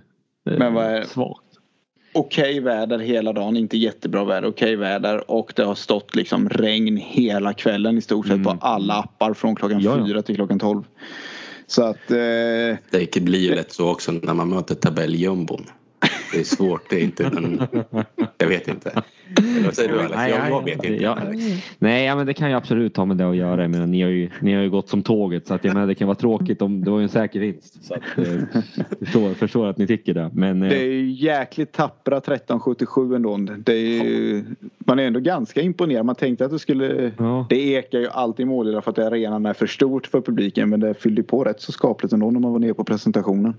[0.50, 1.02] Eh, men vad är...
[1.02, 1.42] Svagt.
[2.14, 6.96] Okej väder hela dagen, inte jättebra väder, okej väder och det har stått liksom regn
[6.96, 8.44] hela kvällen i stort sett mm.
[8.44, 10.82] på alla appar från klockan ja, fyra till klockan tolv.
[11.66, 15.66] Så att, eh, det blir ju lätt så också när man möter tabelljumbon.
[16.32, 17.68] Det är svårt, det är inte den
[18.42, 18.92] Jag vet inte.
[19.64, 20.14] Vad säger du Alex?
[20.16, 21.02] Nej, Jag, jag vet inte.
[21.02, 21.18] ja.
[21.78, 23.62] Nej, ja, men det kan ju absolut ha med det att göra.
[23.62, 25.86] Jag menar, ni, har ju, ni har ju gått som tåget så att jag menar,
[25.86, 27.84] det kan vara tråkigt om det var ju en säker vinst.
[27.84, 28.24] Så att, eh,
[28.98, 30.30] förstår, förstår att ni tycker det.
[30.32, 33.36] Men, eh, Det är ju jäkligt tappra 1377 ändå.
[33.36, 34.44] Det är ju,
[34.78, 36.06] man är ändå ganska imponerad.
[36.06, 37.12] Man tänkte att det skulle...
[37.18, 37.46] Ja.
[37.48, 40.70] Det ekar ju alltid i Målilla för att arenan är för stort för publiken.
[40.70, 43.54] Men det fyllde på rätt så skapligt ändå när man var nere på presentationen.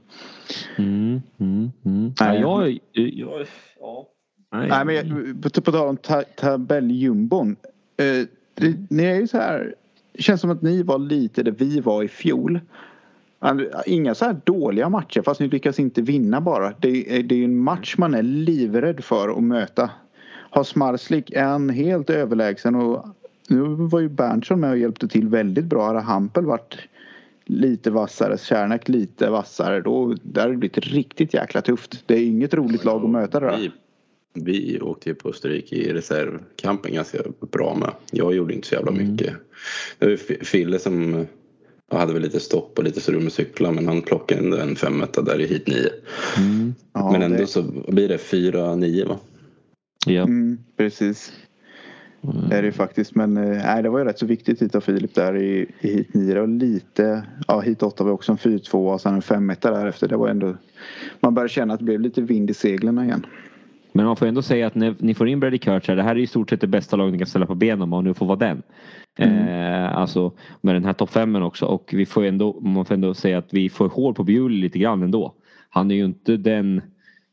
[0.78, 2.14] Mm, mm, mm.
[2.20, 2.42] Ja, Nej.
[2.42, 3.46] jag, jag,
[3.80, 4.06] ja.
[4.54, 7.56] Nej, Nej men jag- på, på tal om ta, tabelljumbon.
[7.98, 9.76] Eh, det, ni är ju så här.
[10.14, 12.60] Det känns som att ni var lite där vi var i fjol.
[13.86, 16.74] Inga så här dåliga matcher fast ni lyckas inte vinna bara.
[16.80, 19.90] Det, är- det är ju en match man är livrädd för att möta.
[20.50, 23.06] Har Smarslik han helt överlägsen och
[23.50, 25.86] nu var ju Berntsson med och hjälpte till väldigt bra.
[25.88, 26.78] Hade Hampel varit
[27.46, 32.04] lite vassare, Kärnek lite vassare då det hade det blivit riktigt jäkla tufft.
[32.06, 33.58] Det är inget roligt lag att möta det där.
[34.34, 37.18] Vi, åkte ju på Österrike i reservkampen ganska
[37.52, 37.92] bra med.
[38.12, 39.12] Jag gjorde inte så jävla Mm.
[39.12, 39.34] mycket.
[40.00, 41.26] Det var Fille som
[41.92, 45.22] hade väl lite stopp och lite strul med cyklar men han plockade ändå en femetta
[45.22, 45.76] där i hit 9.
[46.38, 49.18] Mm, Ja, men ändå det- så blir det 4-9 va?
[50.06, 50.22] ja.
[50.24, 51.32] Mm, precis.
[52.50, 53.16] Det är det ju faktiskt.
[53.16, 55.88] Men eh, nej, det var ju rätt så viktigt hit av Filip där i, i
[55.88, 57.24] hit 9 och lite.
[57.48, 60.08] Ja, hit 8 var också en 4-2 och sen en 5 därefter.
[60.08, 60.56] Det var ändå.
[61.20, 63.26] Man började känna att det blev lite vind i seglen igen.
[63.94, 66.16] Men man får ändå säga att när ni får in Brady Kurtz här, det här
[66.16, 68.14] är i stort sett det bästa laget ni kan ställa på benen om och nu
[68.14, 68.64] får vara den.
[69.18, 73.14] Eh, alltså med den här topp femmen också och vi får ändå, man får ändå
[73.14, 75.34] säga att vi får hål på Bewley lite grann ändå.
[75.70, 76.82] Han är ju inte den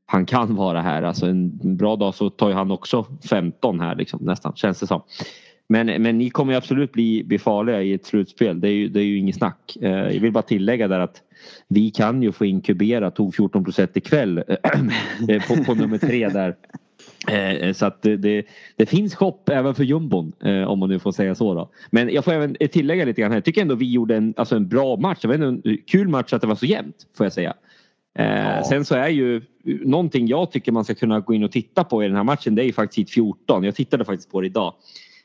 [0.06, 1.02] han kan vara här.
[1.02, 4.86] Alltså en bra dag så tar ju han också 15 här liksom nästan känns det
[4.86, 5.02] som.
[5.72, 8.60] Men, men ni kommer ju absolut bli, bli farliga i ett slutspel.
[8.60, 9.76] Det är ju, det är ju inget snack.
[9.82, 11.22] Eh, jag vill bara tillägga där att
[11.68, 14.38] vi kan ju få inkubera tog 14 procent ikväll
[15.28, 16.56] eh, på, på nummer tre där.
[17.28, 20.98] Eh, Så att det, det, det finns hopp även för jumbon eh, om man nu
[20.98, 21.54] får säga så.
[21.54, 21.70] Då.
[21.90, 23.36] Men jag får även tillägga lite grann här.
[23.36, 25.18] Jag tycker ändå vi gjorde en, alltså en bra match.
[25.22, 27.54] Det var en kul match att det var så jämnt får jag säga.
[28.18, 31.84] Eh, Sen så är ju någonting jag tycker man ska kunna gå in och titta
[31.84, 32.54] på i den här matchen.
[32.54, 33.64] Det är ju faktiskt hit 14.
[33.64, 34.74] Jag tittade faktiskt på det idag.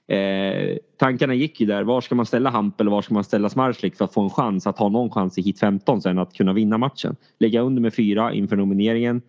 [0.07, 1.83] Eh, tankarna gick ju där.
[1.83, 4.29] Var ska man ställa Hampel och var ska man ställa Smarslik för att få en
[4.29, 7.15] chans att ha någon chans i hit 15 sen att kunna vinna matchen.
[7.39, 9.21] Lägga under med fyra inför nomineringen.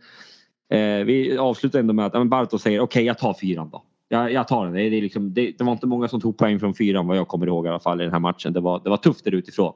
[0.72, 3.82] Eh, vi avslutar ändå med att ja, men Bartos säger okej jag tar fyran då.
[4.08, 4.74] Jag, jag tar den.
[4.74, 7.28] Det, det, liksom, det, det var inte många som tog poäng från fyran vad jag
[7.28, 8.52] kommer ihåg i alla fall i den här matchen.
[8.52, 9.72] Det var, det var tufft där utifrån.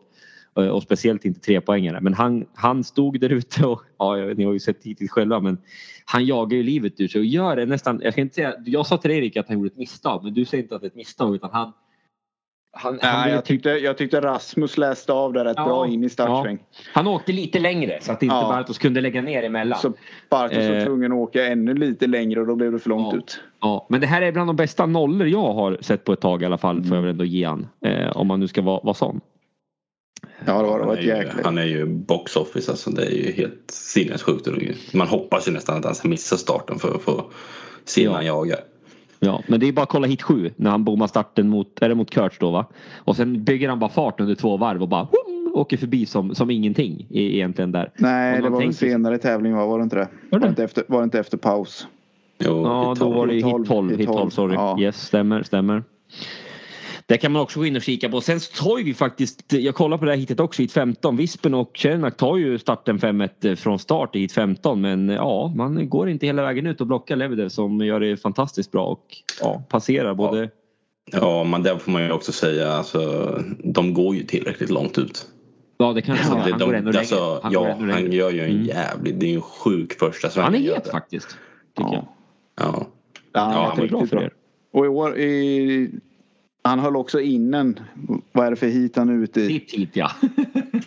[0.59, 2.01] Eh, Och speciellt inte tre poängare.
[2.01, 5.11] Men han, han stod där ute och ja, jag vet, ni har ju sett hittills
[5.11, 5.59] själva men
[6.05, 8.01] han jagar ju livet ur sig och gör det nästan.
[8.05, 8.55] Jag ska inte säga.
[8.67, 10.81] Jag sa till dig Erik att han gjorde ett misstag men du säger inte att
[10.81, 11.73] det är ett misstag utan han.
[12.73, 15.65] Han, han, Nej, ville jag, typ- tyckte, jag tyckte Rasmus läste av det rätt Ja,
[15.65, 16.59] bra in i startsväng.
[16.93, 18.49] han åkte lite längre så att inte Ja.
[18.49, 19.79] Bartos kunde lägga ner emellan.
[19.79, 19.93] Så
[20.31, 20.85] Bartos var Eh.
[20.85, 23.19] tvungen att åka ännu lite längre och då blev det för långt Ja.
[23.19, 23.41] ut.
[23.61, 26.43] Ja, men det här är bland de bästa nollor jag har sett på ett tag
[26.43, 27.67] i alla fall får jag väl ändå ge han.
[27.85, 29.21] Eh, om man nu ska vara, vara sån.
[30.47, 31.41] Ja, det var, det var Han ett är, ju, jäkla...
[31.45, 32.91] han är ju box office alltså.
[32.91, 34.49] Det är ju helt sinnessjukt.
[34.95, 37.25] Man hoppas ju nästan att han ska missa starten för att få
[37.85, 38.11] se Ja.
[38.11, 38.59] när han jagar.
[39.23, 41.89] Ja, men det är bara att kolla hit sju när han bommar starten mot, är
[41.89, 42.67] det mot Kurtz då va?
[42.97, 46.35] Och sen bygger han bara fart under två varv och bara wum, åker förbi som,
[46.35, 47.91] som ingenting e- egentligen där.
[47.97, 49.67] Nej, det var en tänker- senare tävling va?
[49.67, 50.09] Var det inte det?
[50.31, 50.45] Var det?
[50.45, 51.87] Var inte efter, var det inte efter paus?
[52.39, 53.91] Jo, Ja, hit då var det Hit hit 12, 12.
[53.91, 54.55] hit Hit 12, 12, sorry.
[54.55, 54.79] ja.
[54.81, 55.83] Yes, stämmer, stämmer.
[57.11, 58.21] Det kan man också gå in och kika på.
[58.21, 61.17] Sen så tar ju vi faktiskt, jag kollar på det här hitet också, hit 15.
[61.17, 65.89] Vispen och Cernak tar ju starten 5-1 från start i hit 15 men ja, man
[65.89, 69.05] går inte hela vägen ut och blockar Lebedev som gör det fantastiskt bra och
[69.41, 70.51] ja, passerar både
[71.13, 75.27] Ja, men där får man ju också säga alltså, de går ju tillräckligt långt ut.
[75.79, 76.45] Ja det kan jag säga.
[76.45, 77.41] Det- Han de, går ännu alltså, längre.
[77.43, 78.17] Han går ja, ännu han längre.
[78.17, 78.65] gör ju en Mm.
[78.67, 80.45] jävlig, det är ju en sjuk första sväng.
[80.45, 80.91] Han är het det.
[80.91, 81.37] faktiskt.
[81.77, 82.05] Tycker jag.
[82.61, 82.87] Ja.
[83.33, 84.33] Ja, han ja var bra för er.
[84.73, 85.91] Och i år, i,
[86.63, 87.81] han höll också in en,
[88.33, 89.47] vad är det för hit han är ute i?
[89.49, 90.11] Ditt hit ja.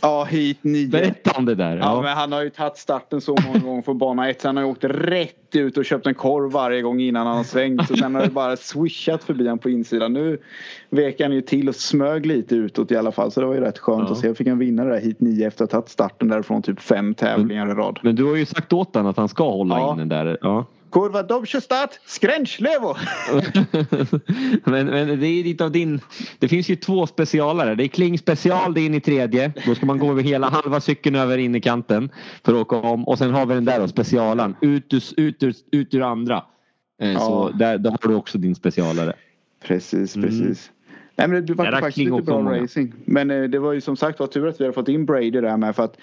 [0.02, 0.88] Ja, hit 9.
[0.88, 1.78] Berätta om det där.
[1.78, 2.02] Ja, Ja.
[2.02, 4.64] men han har ju tagit starten så många gånger på bana 1 så han har
[4.64, 7.92] ju åkt rätt ut och köpt en korv varje gång innan han har svängt.
[7.92, 10.14] Och sen har det bara swishat förbi han på insidan.
[10.14, 10.38] Nu
[10.90, 13.60] vek han ju till och smög lite utåt i alla fall så det var ju
[13.62, 14.12] rätt skönt Ja.
[14.12, 14.28] att se.
[14.28, 16.80] Jag fick han vinna det där hit 9 efter att ha tagit starten därifrån typ
[16.80, 18.00] fem tävlingar i rad.
[18.04, 19.92] Men du har ju sagt åt honom att han ska hålla Ja.
[19.92, 20.38] in den där.
[20.42, 20.66] Ja.
[20.94, 22.96] Kurva dobrze start, skręć levo!
[24.64, 26.00] men, men det är lite av din.
[26.40, 27.76] Det finns ju två specialare.
[27.76, 29.54] Det är Kling special det är in i tredje.
[29.66, 32.10] Då ska man gå över hela halva cykeln över in i kanten
[32.46, 33.08] för att åka om.
[33.08, 34.56] Och sen har vi den där då, specialen.
[34.62, 36.44] Ut ut ur, ut ur andra.
[37.02, 37.58] Eh, Så Ja.
[37.58, 39.14] där, där har du också din specialare.
[39.66, 40.56] Precis, Mm.
[41.16, 42.62] Nej, men det var Era faktiskt lite bra många.
[42.62, 42.94] racing.
[43.06, 45.32] Men eh, det var ju som sagt var tur att vi hade fått in Brady
[45.32, 45.98] där med för att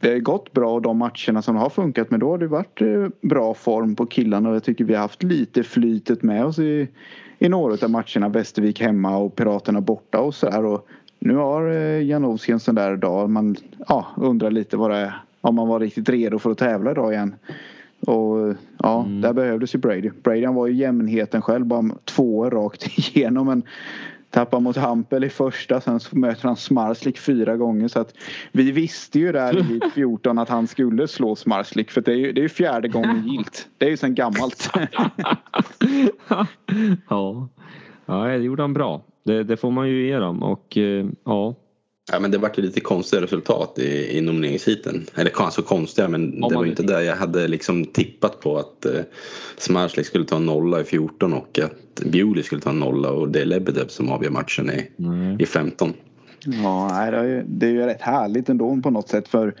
[0.00, 3.08] det har gått bra de matcherna som har funkat men då har det varit eh,
[3.20, 6.88] bra form på killarna och jag tycker vi har haft lite flytet med oss i,
[7.38, 8.28] i några av matcherna.
[8.28, 10.64] Västervik hemma och Piraterna borta och så här.
[10.64, 13.56] Och nu har eh, Janowski en sån där dag man
[13.88, 15.22] ja, undrar lite vad det är.
[15.40, 17.34] Om man var riktigt redo för att tävla idag igen.
[18.00, 20.10] Och ja, där behövdes ju Brady.
[20.22, 23.46] Brady han var ju jämnheten själv, bara två rakt igenom.
[23.46, 23.62] Men
[24.30, 27.88] tappar mot Hampel i första, sen så möter han Smarslik fyra gånger.
[27.88, 28.14] Så att
[28.52, 31.90] vi visste ju där i heat 14 att han skulle slå Smarslik.
[31.90, 33.68] För det är ju, det är ju fjärde gången gilt.
[33.78, 34.70] Det är ju sen gammalt.
[37.08, 37.48] ja.
[38.06, 39.02] ja, det gjorde han bra.
[39.24, 41.54] Det, det får man ju ge dem och eh, ja.
[42.12, 45.06] Ja, men det vart ju lite konstiga resultat i, i nomineringsheaten.
[45.14, 49.00] Eller alltså konstiga men det var inte där jag hade liksom tippat på att eh,
[49.56, 53.28] Smarslik skulle ta en nolla i 14 och att Bewley skulle ta en nolla och
[53.28, 54.90] det är Lebedev som avgör matchen i,
[55.42, 55.92] i 15.
[56.44, 59.54] Ja, det, är ju, det är ju rätt härligt ändå på något sätt för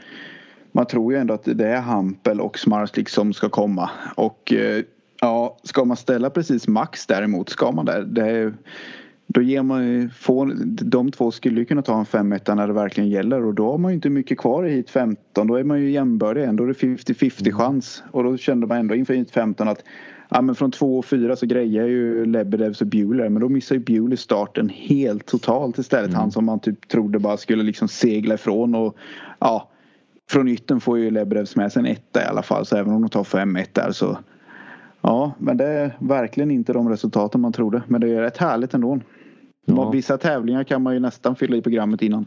[0.72, 3.90] man tror ju ändå att det är Hampel och Smarslik som ska komma.
[4.14, 4.84] Och eh,
[5.20, 8.54] ja, ska man ställa precis max däremot, ska man där, det är,
[9.34, 12.72] då ger man ju, får, de två skulle ju kunna ta en 5 när det
[12.72, 15.46] verkligen gäller och då har man ju inte mycket kvar i hit 15.
[15.46, 18.02] Då är man ju jämbördig än, då är det 50-50 chans.
[18.10, 19.84] Och då kände man ändå inför hit 15 att
[20.28, 23.74] Ja men från 2 och 4 så grejer ju Lebedevs och Buehler men då missar
[23.74, 26.14] ju Buehler starten helt totalt istället.
[26.14, 28.96] Han som man typ trodde bara skulle liksom segla ifrån och
[29.38, 29.70] ja
[30.30, 33.02] från ytten får ju Lebedevs med sig en etta i alla fall så även om
[33.02, 34.18] de tar 5-1 där så
[35.00, 38.74] Ja men det är verkligen inte de resultaten man trodde men det är rätt härligt
[38.74, 39.00] ändå.
[39.76, 39.90] Ja.
[39.90, 42.26] Vissa tävlingar kan man ju nästan fylla i programmet innan.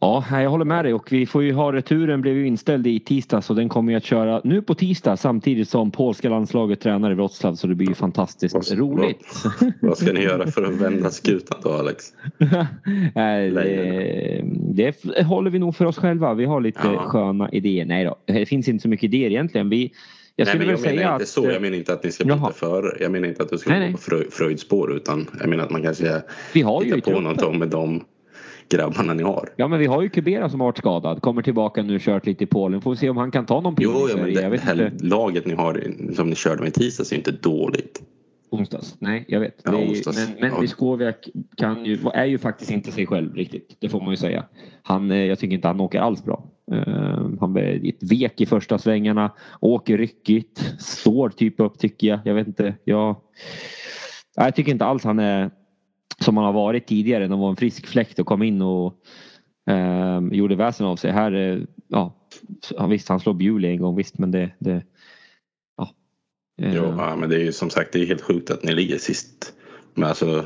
[0.00, 2.86] Ja, nej, jag håller med dig och vi får ju ha returen blev ju inställd
[2.86, 6.80] i tisdag så den kommer ju att köra nu på tisdag samtidigt som polska landslaget
[6.80, 9.44] tränar i Wroclaw så det blir ju fantastiskt Vad- roligt.
[9.80, 12.04] Vad ska ni göra för att vända skutan då Alex?
[13.14, 16.34] Nej, det, det håller vi nog för oss själva.
[16.34, 16.98] Vi har lite Ja.
[16.98, 17.84] sköna idéer.
[17.84, 19.68] Nej då, det finns inte så mycket idéer egentligen.
[19.68, 19.92] Vi,
[20.38, 21.20] jag Nej, skulle men väl jag menar att...
[21.20, 21.44] inte så.
[21.50, 22.36] Jag menar inte att ni ska Jaha.
[22.36, 22.98] byta för.
[23.00, 23.92] Jag menar inte att du ska Nej, gå nej.
[23.92, 26.22] på Frö- Fröjds spår utan jag menar att man kanske
[26.54, 27.22] Vi har hittar på truppen.
[27.22, 28.04] någonting med de
[28.70, 29.48] grabbarna ni har.
[29.56, 31.22] Ja men vi har ju Kubera som har varit skadad.
[31.22, 32.80] Kommer tillbaka nu kört lite i Polen.
[32.80, 34.86] Får vi se om han kan ta någon pinne Jo, ja, men det, det här
[34.86, 35.04] inte.
[35.06, 35.82] laget ni har
[36.14, 38.02] som ni körde med i tisdags är ju inte dåligt.
[38.50, 38.96] Onsdags.
[38.98, 39.60] Nej, jag vet.
[39.64, 40.60] Ja, ju, men men Ja.
[40.60, 43.76] Lyskowiak kan ju, är ju faktiskt inte sig själv riktigt.
[43.80, 44.44] Det får man ju säga.
[44.82, 46.44] Han, eh, jag tycker inte han åker alls bra.
[46.72, 49.32] Eh, han är ett vek i första svängarna.
[49.60, 50.74] Åker ryckigt.
[50.78, 52.20] Står typ upp tycker jag.
[52.24, 52.74] Jag vet inte.
[52.84, 53.16] Jag,
[54.36, 55.50] jag tycker inte alls han är
[56.18, 57.24] som han har varit tidigare.
[57.24, 58.94] När han var en frisk fläkt och kom in och
[59.70, 61.12] eh, gjorde väsen av sig.
[61.12, 62.28] Här, eh, ja,
[62.88, 64.82] visst han slår Bewley en gång visst men det, det
[65.76, 65.90] ja.
[66.62, 68.74] Eh, Jo, ja, men det är ju som sagt det är helt sjukt att ni
[68.74, 69.52] ligger sist.
[69.94, 70.44] Men alltså,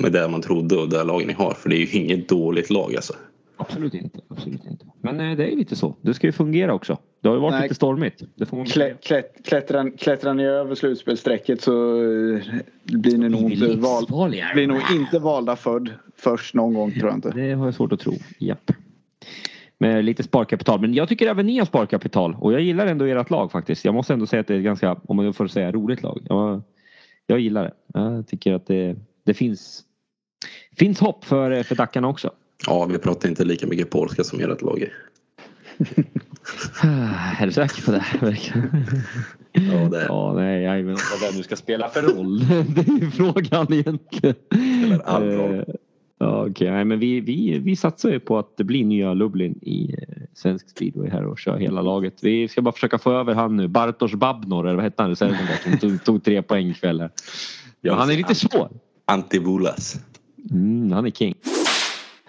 [0.00, 1.54] med det man trodde och det lag ni har.
[1.54, 3.14] För det är ju inget dåligt lag alltså.
[3.56, 4.20] Absolut inte.
[4.28, 4.86] Absolut inte.
[5.00, 5.96] Men eh, det är lite så.
[6.00, 6.98] Det ska ju fungera också.
[7.20, 7.62] Det har ju varit Nej.
[7.62, 8.22] lite stormigt.
[8.34, 12.40] Det får man Klä, klätt, klättrar, klättrar ni över slutspelsstrecket så eh,
[12.84, 17.16] blir ni nog inte, val, blir nog inte valda född först någon gång tror jag
[17.16, 17.30] inte.
[17.30, 18.12] Det har jag svårt att tro.
[18.38, 18.70] Japp.
[19.78, 20.80] Med lite sparkapital.
[20.80, 22.36] Men jag tycker även ni har sparkapital.
[22.40, 23.84] Och jag gillar ändå ert lag faktiskt.
[23.84, 26.26] Jag måste ändå säga att det är ett ganska, om man får säga roligt lag.
[26.28, 26.62] Jag,
[27.26, 28.00] jag gillar det.
[28.00, 29.84] Jag tycker att det, det finns,
[30.76, 32.30] finns hopp för, för Dackarna också.
[32.66, 34.92] Ja, vi pratar inte lika mycket polska som ert lag är.
[37.46, 38.04] Du säker på det?
[39.52, 42.38] Ja, det är Ja, nej, jag inte vad det nu ska spela för roll.
[42.74, 44.34] Det är ju frågan egentligen.
[44.50, 45.58] spelar all roll.
[45.58, 45.64] Eh,
[46.18, 46.48] Ja.
[46.60, 50.22] Nej, men vi, vi, vi satsar ju på att det blir nya Lublin i eh,
[50.34, 52.14] svensk speedway här och kör hela laget.
[52.22, 53.68] Vi ska bara försöka få över han nu.
[53.68, 55.10] Bartosz Babnor, eller vad hette han?
[55.10, 57.08] Reserven som tog, tog tre poäng ikväll.
[57.80, 58.68] Ja, han är lite svår.
[59.04, 60.00] Antivulas.
[60.50, 61.34] Mm, han är king.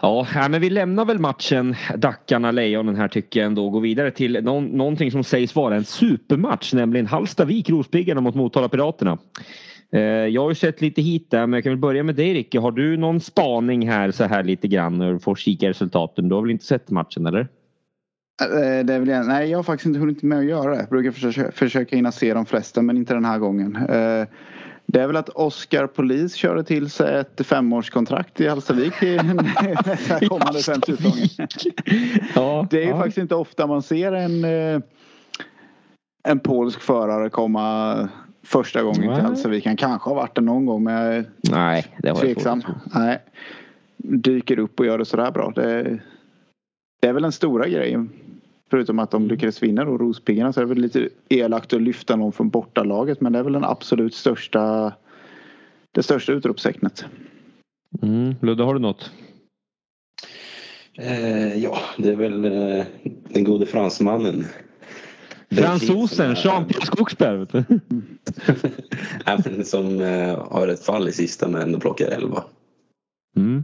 [0.05, 4.11] Ja, men vi lämnar väl matchen Dackarna Lejonen här tycker jag ändå och går vidare
[4.11, 9.17] till någon, någonting som sägs vara en supermatch, nämligen Hallstavik Rospiggarna mot Motala Piraterna.
[9.93, 12.33] Eh, jag har ju sett lite hit där men jag kan väl börja med dig
[12.33, 12.59] Ricke.
[12.59, 16.29] Har du någon spaning här så här lite grann och får kika resultaten?
[16.29, 17.47] Du har väl inte sett matchen eller?
[18.41, 20.79] Eh, det är väl, igen- nej, jag har faktiskt inte hunnit med att göra det.
[20.79, 23.75] Jag brukar försöka, försöka hinna se de flesta men inte den här gången.
[23.75, 24.27] Eh,
[24.87, 29.15] det är väl att Oscar Polis körde till sig ett femårskontrakt i Hallstavik i
[29.85, 31.29] nästa kommande säsongen.
[32.35, 32.97] Ja, Det är ju ja.
[32.97, 34.81] faktiskt inte ofta man ser en, eh,
[36.27, 38.09] en polsk förare komma
[38.43, 39.15] första gången Nej.
[39.15, 39.65] till Hallstavik.
[39.65, 42.61] Han kanske har varit det någon gång men jag är Nej, det jag tveksam.
[42.93, 43.23] Nej.
[43.97, 45.51] Dyker upp och gör det sådär bra.
[45.55, 45.99] Det,
[47.01, 48.09] det är väl den stora grejen.
[48.75, 52.15] Förutom att de lyckades vinna då Rospiggarna så är det väl lite elakt att lyfta
[52.15, 54.93] någon från bortalaget men det är väl den absolut största
[55.91, 57.05] det största utropstecknet.
[58.01, 58.35] Mm.
[58.41, 59.11] Ludde, har du något?
[60.93, 62.85] Eh, ja, det är väl eh,
[63.29, 64.45] den gode fransmannen.
[65.51, 67.47] Fransosen, Jean-Pierre Skogsberg.
[69.25, 72.43] Även som eh, har ett fall i sista men ändå plockar 11.
[73.37, 73.63] Mm.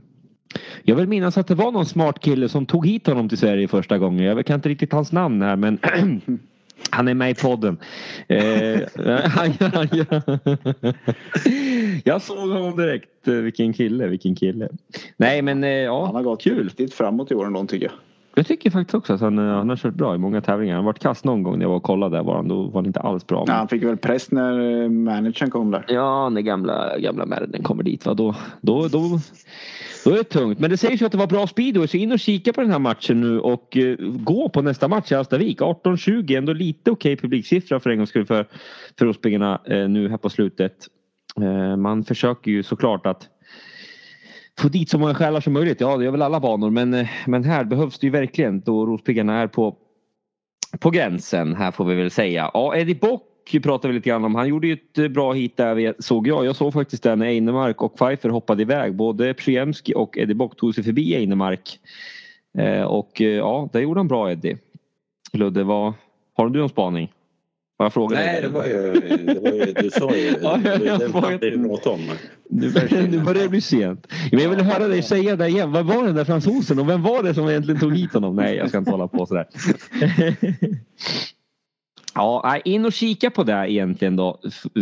[0.83, 3.67] Jag vill minnas att det var någon smart kille som tog hit honom till Sverige
[3.67, 4.23] första gången.
[4.25, 5.79] Jag kan inte riktigt hans namn här men
[6.89, 7.77] han är med i podden.
[8.27, 8.37] Eh,
[12.03, 13.27] jag såg honom direkt.
[13.27, 14.69] Eh, vilken kille, vilken kille.
[15.17, 16.63] Nej men eh, ja, Han har gått kul.
[16.63, 17.93] riktigt framåt i år ändå tycker jag.
[18.35, 20.75] Jag tycker faktiskt också att han, eh, han har kört bra i många tävlingar.
[20.75, 22.47] Han har varit kass någon gång när jag var och kollade där var han.
[22.47, 23.43] Då var han inte alls bra.
[23.47, 25.85] Ja, han fick väl press när eh, managern kom där.
[25.87, 28.13] Ja, när gamla, gamla Merden kommer dit va.
[28.13, 29.19] Då, då, då,
[30.05, 30.59] då är det tungt.
[30.59, 32.71] Men det sägs ju att det var bra speedway så in och kika på den
[32.71, 35.59] här matchen nu och eh, gå på nästa match i Hallstavik.
[35.61, 38.47] 18-20 ändå lite okej publiksiffra för en gångs skull för,
[38.97, 40.87] för Rospiggarna eh, nu här på slutet.
[41.77, 43.29] Man försöker ju såklart att
[44.61, 45.81] få dit så många själar som möjligt.
[45.81, 48.85] Ja, det gör väl alla banor men, eh, men här behövs det ju verkligen då
[48.85, 49.75] Rospiggarna är på
[50.79, 52.51] på gränsen här får vi väl säga.
[52.53, 53.27] Ja, Eddie Bock
[53.63, 54.35] pratar vi lite grann om.
[54.35, 56.45] Han gjorde ju ett eh, bra hit där vi- såg jag.
[56.45, 58.95] Jag såg faktiskt den när Einemark och Pfeiffer hoppade iväg.
[58.95, 61.79] Både Przyjemski och Eddie Bock tog sig förbi Einemark.
[62.57, 64.57] Eh, och eh, ja, där gjorde han bra Eddie.
[65.33, 65.93] Ludde, vad,
[66.33, 67.11] har du någon spaning?
[67.83, 68.93] Jag frågar Nej, det var ju,
[69.25, 72.01] det var ju du sa ju, Ja, jag- det jag var det du pratade om.
[72.53, 72.71] Nu,
[73.23, 74.07] börjar det bli sent.
[74.31, 75.71] Men jag vill höra dig säga det igen.
[75.71, 78.35] Vad var den där fransosen och vem var det som egentligen tog hit honom?
[78.35, 79.47] Nej, jag ska inte hålla på sådär.
[82.15, 84.39] Ja, in och kika på det egentligen då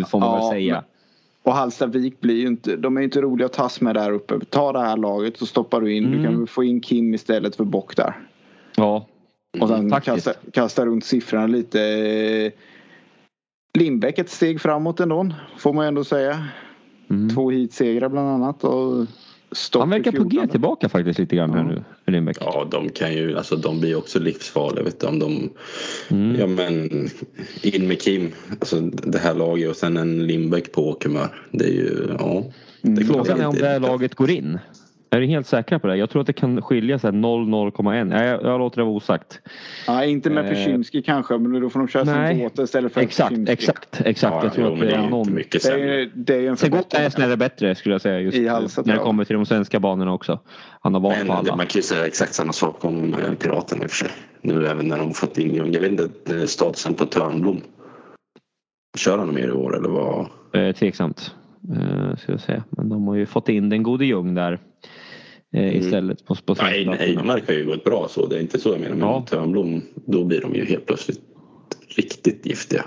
[0.10, 0.84] får man Ja, väl säga.
[1.44, 4.34] Och Hallstavik blir ju inte, de är ju inte roliga att tas med där uppe.
[4.50, 6.04] Ta det här laget så stoppar du in.
[6.12, 6.24] Du Mm.
[6.24, 8.14] kan få in Kim istället för Bock där.
[8.76, 9.06] Ja,
[9.60, 11.80] Och sen kasta, kasta runt siffrorna lite.
[13.74, 15.30] Lindbäck ett steg framåt ändå.
[15.58, 16.48] Får man ändå säga.
[17.10, 17.30] Mm.
[17.30, 18.64] Två heatsegrar bland annat.
[18.64, 19.06] Och
[19.52, 20.50] stopp Han verkar på G 14.
[20.50, 22.38] tillbaka faktiskt lite grann här nu, Lindbäck.
[22.40, 25.08] Ja, de kan ju, alltså de blir också livsfarliga vet du.
[25.08, 25.50] Om de,
[26.10, 26.40] Mm.
[26.40, 26.90] ja men
[27.64, 31.28] in med Kim, alltså det här laget och sen en Lindbäck på åkermör.
[31.52, 32.44] Det är ju, ja.
[32.82, 32.96] Mm.
[32.96, 34.60] Det Frågan är om det här laget går in.
[35.12, 35.96] Är ni helt säkra på det?
[35.96, 38.04] Jag tror att det kan skilja sig 0-0,1.
[38.04, 39.42] Nej, jag, jag låter det vara osagt.
[39.88, 41.38] Ja, inte med Eh, Peczynski kanske.
[41.38, 42.36] Men då får de köra nej.
[42.36, 43.54] sin båt istället för Exakt, Peczynski.
[43.54, 44.34] exakt, exakt.
[44.36, 45.34] Ja, jag tror jo, att det det är är någon...
[45.34, 47.04] mycket Det är, det är en förbättring.
[47.04, 49.80] det snällare bättre skulle jag säga just I Halmstad, när det kommer till de svenska
[49.80, 50.40] banorna också.
[50.82, 51.56] Han har valt på Men alla.
[51.56, 54.10] man kan ju säga exakt samma sak om eh, Piraterna i och för sig.
[54.42, 57.62] Nu även när de fått in, jag vet inte, eh, statusen på Törnblom.
[58.98, 60.28] Kör han mer i år eller vad?
[60.54, 61.36] Eh, tveksamt.
[61.76, 62.64] Eh, ska jag säga.
[62.70, 64.52] Men de har ju fått in den gode Ljung där.
[65.54, 65.76] Eh, Mm.
[65.76, 67.06] istället på, på Nej, svenska.
[67.06, 68.96] Einemark har ju gått bra så det är inte så jag menar.
[68.96, 69.26] Men Ja.
[69.30, 71.20] Törnblom, då blir de ju helt plötsligt
[71.98, 72.86] riktigt giftiga.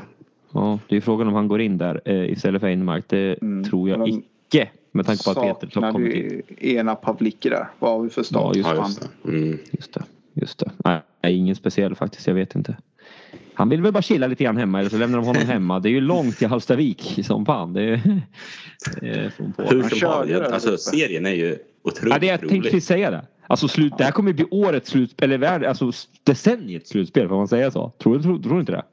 [0.52, 3.04] Ja, det är ju frågan om han går in där eh, istället för Einemark.
[3.08, 3.64] Det Mm.
[3.64, 4.68] tror jag Men- icke.
[4.92, 6.42] Med tanke på att Peter har Saknar kommit in.
[6.58, 7.66] ena Pavlicki där?
[7.78, 8.90] Vad har vi för Ja, status just Ja, han?
[8.90, 9.28] just det.
[9.30, 9.58] Mm.
[9.72, 10.02] Just det.
[10.34, 10.70] Just det.
[10.84, 12.26] Nej, nej, ingen speciell faktiskt.
[12.26, 12.76] Jag vet inte.
[13.54, 15.80] Han vill väl bara chilla lite grann hemma eller så lämnar de honom hemma.
[15.80, 17.72] Det är ju långt till Hallstavik som fan.
[17.72, 19.62] Det är, från på.
[19.62, 22.62] Hur som där alltså serien är ju otroligt Ja, det jag tänkte rolig.
[22.72, 23.24] precis säga det.
[23.46, 25.90] Alltså slut, det här kommer bli årets slutspel, eller alltså
[26.24, 27.92] decenniets slutspel, får man säga så?
[27.98, 28.84] Tror du tror, tror inte det?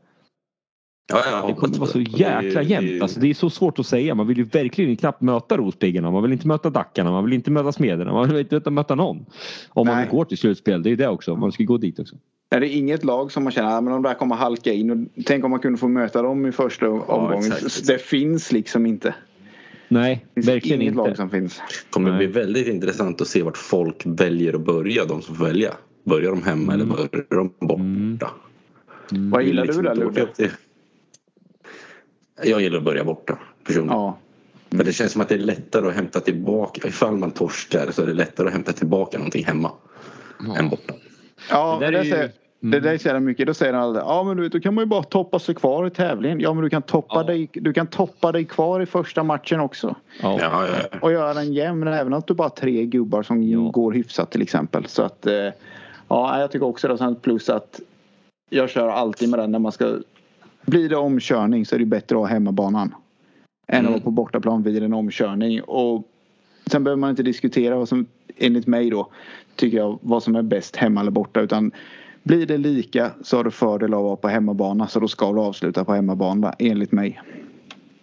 [1.12, 3.02] Ja, ja, Det kommer vara så jäkla det är ju- jämnt.
[3.02, 4.16] Alltså, det är så svårt att säga.
[4.16, 6.12] Man vill ju verkligen knappt möta Rospiggarna.
[6.12, 7.12] Man vill inte möta Dackarna.
[7.12, 8.14] Man vill inte möta Smederna.
[8.14, 9.26] Man vill inte möta någon.
[9.70, 10.08] Om man Nej.
[10.12, 10.84] går till slutspel.
[10.84, 11.36] Det är ju det också.
[11.36, 12.16] Man ska gå dit också.
[12.50, 14.92] Är det inget lag som man känner att de där kommer halka in?
[14.92, 17.52] Och tänk om man kunde få möta dem i första omgången.
[17.52, 17.88] exakt.
[17.88, 19.16] Det finns liksom inte.
[19.88, 21.18] Nej, Det finns verkligen inget lag inte.
[21.18, 21.62] som finns.
[21.90, 22.18] kommer Nej.
[22.18, 25.06] bli väldigt intressant att se vart folk väljer att börja.
[25.06, 25.74] De som får välja.
[26.04, 26.92] Börjar de hemma Mm.
[26.92, 28.32] eller börjar de borta?
[29.12, 29.30] Mm.
[29.30, 30.28] Vad Det är gillar liksom du där Ludde?
[30.38, 30.52] det-
[32.44, 34.00] Jag gillar att börja borta personligen.
[34.00, 34.18] Ja.
[34.70, 36.88] Men det känns som att det är lättare att hämta tillbaka.
[36.88, 39.72] Ifall man torskar så är det lättare att hämta tillbaka någonting hemma
[40.58, 40.94] än borta.
[41.50, 43.48] Ja, Det det, där är ju- säger, det där säger mycket.
[43.48, 45.56] Då säger han alltid, ja men du vet, då kan man ju bara toppa sig
[45.56, 46.40] kvar i tävlingen.
[46.40, 47.24] Ja men du kan toppa, Ja.
[47.24, 49.96] dig, du kan toppa dig kvar i första matchen också.
[50.22, 50.38] Ja.
[50.42, 50.98] Ja, ja, ja.
[51.02, 53.60] Och göra den jämn även om du bara har tre gubbar som Ja.
[53.60, 54.86] går hyfsat till exempel.
[54.86, 55.34] Så att eh,
[56.08, 57.80] ja, jag tycker också det sant plus att
[58.50, 59.96] jag kör alltid med den när man ska
[60.66, 62.96] blir det omkörning så är det bättre att ha hemmabanan.
[63.68, 63.92] Än att Mm.
[63.92, 65.62] vara på bortaplan vid en omkörning.
[65.62, 66.04] Och
[66.66, 68.06] sen behöver man inte diskutera vad som
[68.38, 69.08] enligt mig då
[69.60, 71.72] tycker jag vad som är bäst hemma eller borta utan
[72.24, 75.32] blir det lika så har du fördel av att vara på hemmabana så då ska
[75.32, 77.22] du avsluta på hemmabana enligt mig.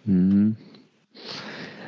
[0.07, 0.55] Mm.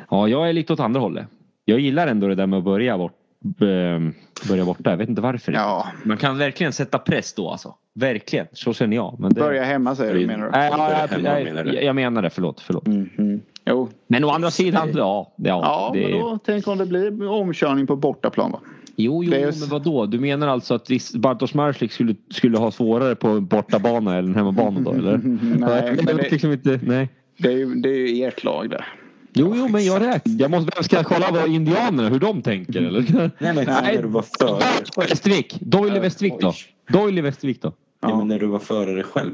[0.10, 1.28] Ja, jag är lite åt andra hållet.
[1.66, 4.90] Jag gillar ändå det där med att börja, bort, eh, börja borta.
[4.90, 5.52] Jag vet inte varför.
[5.52, 7.76] Ja, Man kan verkligen sätta press då alltså.
[7.96, 8.48] Verkligen.
[8.52, 9.20] Så känner jag.
[9.20, 9.42] Men det...
[9.42, 10.52] börja hemma säger du menar du?
[10.52, 11.74] Nej, ja, jag, hemma, jag, menar du?
[11.74, 12.30] jag, jag menar det.
[12.30, 12.62] Förlåt.
[12.62, 12.88] förlåt.
[12.88, 13.42] Mhm.
[13.66, 15.34] Jo, Men å andra sidan, ja.
[15.36, 18.60] Ja, Ja, det, men då tänk om det blir omkörning på bortaplan då.
[19.02, 20.06] Jo, jo, är men vadå?
[20.06, 24.80] Du menar alltså att Bartosz Marslik skulle, skulle ha svårare på bortabana eller en hemmabana
[24.80, 25.18] då, eller?
[25.60, 27.10] Nej, men det- liksom inte, nej.
[27.38, 28.86] Det är ju, det är ju ert lag det.
[29.34, 30.22] Jo, jo, men jag rätt.
[30.26, 33.02] Jag måste, ska jag kolla vad indianerna, hur de tänker, eller?
[33.40, 33.96] Nej men Nej.
[33.96, 34.60] när du var före.
[34.98, 35.58] Västervik.
[35.62, 36.54] Doyle Västervik då.
[36.92, 37.74] Doyle Västervik då.
[38.02, 39.32] Ja, men när du var före dig själv.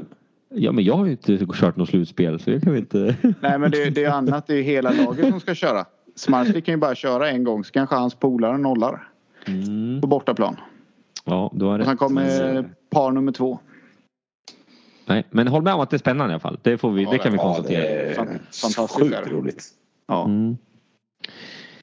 [0.54, 3.16] Ja, men jag har ju inte kört något slutspel, så jag kan väl inte...
[3.40, 4.46] Nej men det, det är annat.
[4.46, 5.84] Det är hela laget som ska köra.
[6.16, 9.08] Smarslik kan ju bara köra en gång så kanske hans polare nollar
[9.48, 10.00] Mm.
[10.00, 10.56] på bortaplan.
[11.24, 11.86] Ja, du har Och rätt.
[11.86, 13.58] sen kommer par nummer två.
[15.06, 16.58] Nej, men håll med om att det är spännande i alla fall.
[16.62, 17.80] Det, får vi, Ja, det kan vi ja, konstatera.
[17.82, 18.26] det är Fan-
[18.62, 19.30] fantastiskt är sjukt det.
[19.30, 19.64] roligt.
[20.06, 20.24] Ja.
[20.24, 20.56] Mm.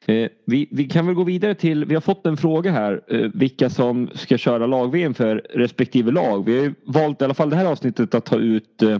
[0.05, 3.29] Eh, vi, vi kan väl gå vidare till, vi har fått en fråga här, eh,
[3.33, 6.45] vilka som ska köra lag-VM för respektive lag.
[6.45, 8.99] Vi har ju valt i alla fall det här avsnittet att ta ut eh,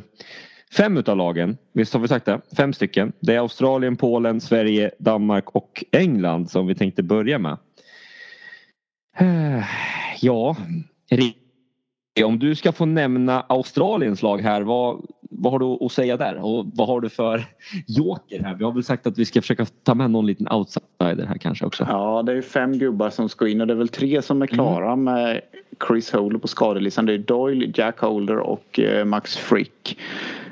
[0.78, 1.58] fem utav lagen.
[1.74, 2.42] Visst har vi sagt det?
[2.58, 3.12] Fem stycken.
[3.20, 7.58] Det är Australien, Polen, Sverige, Danmark och England som vi tänkte börja med.
[9.18, 9.64] Eh,
[10.22, 10.56] ja,
[12.26, 16.36] om du ska få nämna Australiens lag här, vad, vad har du att säga där?
[16.36, 17.46] Och vad har du för
[17.88, 18.56] joker här?
[18.56, 21.66] Vi har väl sagt att vi ska försöka ta med någon liten outsider här kanske
[21.66, 21.86] också.
[21.90, 24.48] ja det är fem gubbar som ska in och det är väl tre som är
[24.48, 25.42] klara med
[25.88, 27.06] Chris Holder på skadelistan.
[27.06, 30.00] Det är Doyle, Jack Holder och eh, Max Frick.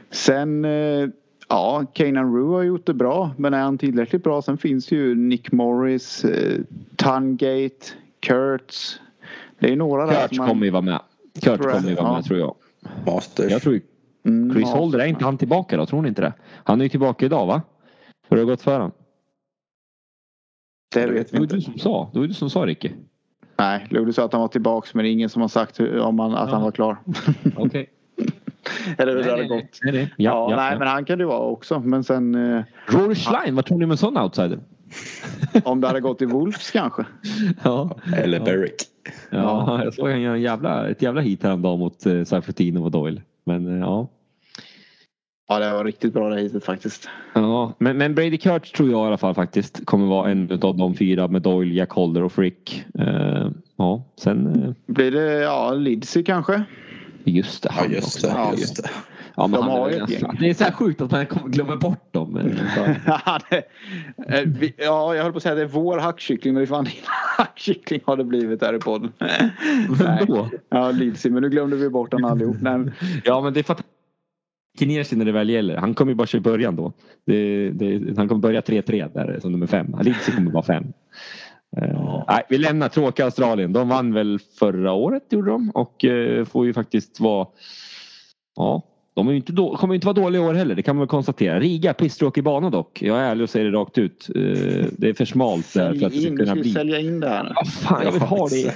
[0.09, 1.07] Sen eh,
[1.51, 3.31] Ja, Kanan Rue har gjort det bra.
[3.37, 4.41] Men är han tillräckligt bra?
[4.41, 6.59] Sen finns ju Nick Morris, eh,
[6.95, 7.85] Tungate,
[8.27, 8.99] Kurtz.
[9.59, 10.99] Det är några där Kurt som man- kommer ju vara med.
[11.33, 11.77] Kurt Tror jag.
[11.77, 12.13] kommer ju vara Ja.
[12.15, 12.55] med tror jag.
[13.05, 13.51] Masters.
[13.51, 13.81] Jag tror ju
[14.25, 14.77] Mm, Chris ja.
[14.77, 15.85] Holder, är inte han tillbaka då?
[15.85, 16.33] Tror ni inte det?
[16.63, 17.61] Han är ju tillbaka idag va?
[18.29, 18.91] Hur har det gått för honom?
[20.95, 21.55] Det vet Det vi var inte.
[21.55, 22.09] du som sa.
[22.13, 22.91] Det var du som sa Ricky.
[23.57, 26.19] Nej, Lodi sa att han var tillbaks men det är ingen som har sagt om
[26.19, 26.53] han, att Ja.
[26.55, 26.97] han var klar.
[27.55, 27.89] Okej.
[28.97, 29.79] Eller hur det hade gått.
[29.83, 30.13] nej, nej.
[30.17, 30.79] Ja, Ja, ja, nej ja.
[30.79, 31.79] men han kan det vara också.
[31.79, 34.59] Men sen eh, Rory Schlein, vad tror ni med en sån outsider?
[35.63, 37.05] om det hade gått i Wolves kanske.
[37.63, 37.97] Ja.
[38.17, 38.43] Eller Ja.
[38.45, 38.75] Berrick.
[39.29, 43.21] Ja, jag såg en jävla, ett jävla hit häromdagen mot eh, Seifertino och Doyle.
[43.43, 44.07] Men eh, ja.
[45.47, 47.09] Ja det var riktigt bra det hitet faktiskt.
[47.33, 50.77] ja men, men Brady Kurtz tror jag i alla fall faktiskt kommer vara en av
[50.77, 52.85] de fyra med Doyle, Jack Holder och Frick.
[52.99, 56.63] Eh, ja, sen eh, Blir det ja, Lidsey kanske?
[57.23, 57.69] just det.
[57.77, 58.27] Ja just också.
[58.27, 58.33] det.
[58.33, 58.51] Ja.
[58.57, 58.89] Just det.
[59.35, 60.37] Ja, men De har ju ett ganska- gäng.
[60.39, 62.39] Det är så här sjukt att man glömma bort dem.
[63.05, 63.57] Ja, det,
[64.27, 66.65] eh, vi, ja, jag höll på att säga att det är vår hackkyckling men det
[66.65, 66.93] är fan din
[67.37, 69.11] hackkyckling har det blivit där i podden.
[69.99, 70.49] Vem då?
[70.69, 72.55] Ja, Lidsey, men nu glömde vi bort den allihop.
[72.61, 72.79] Nej,
[73.23, 73.83] Ja men det är för att
[75.05, 75.77] sig när det väl gäller.
[75.77, 76.93] Han kommer ju bara köra i början då.
[77.25, 79.95] Det, det, han kommer börja 3-3 där som nummer fem.
[80.03, 80.83] Lindsey kommer vara fem.
[81.77, 83.73] Eh, nej, vi lämnar tråkiga Australien.
[83.73, 87.47] De vann väl förra året gjorde de och eh, får ju faktiskt vara
[88.55, 90.75] Ja, de är inte då, kommer inte vara dåliga i år heller.
[90.75, 91.59] Det kan man väl konstatera.
[91.59, 93.01] Riga pisstråkig bana dock.
[93.01, 94.29] Jag är ärlig och säger det rakt ut.
[94.35, 94.41] Eh,
[94.97, 96.71] det är för smalt där för att det ska kunna ska bli.
[96.73, 97.51] sälja in det här?
[97.55, 98.73] Ja, fan, jag vill ha det.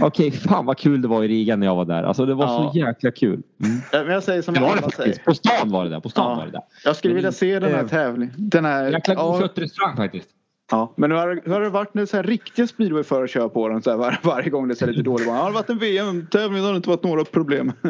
[0.00, 2.02] Okej, fan vad kul det var i Riga när jag var där.
[2.02, 2.70] Alltså det var Ja.
[2.72, 3.42] så jäkla kul.
[3.64, 4.06] Mm.
[4.06, 5.24] Men jag säger som Det var det faktiskt.
[5.24, 6.00] På stan var det där.
[6.00, 6.36] På stan Ja.
[6.36, 6.60] var det där.
[6.84, 8.34] Jag skulle Men vilja se den här inte- tävlingen.
[8.36, 10.28] Den här, Jäkla god ja, köttrestaurang faktiskt.
[10.70, 10.92] ja.
[10.96, 13.82] Men hur har, hur har det varit när så här riktiga speedwayförare kör på den
[13.82, 15.38] så här var, varje gång det är lite dålig bana?
[15.38, 17.72] Har det varit en VM-tävling har det inte varit några problem.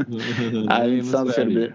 [0.66, 1.74] Nej, inte sant så det blir.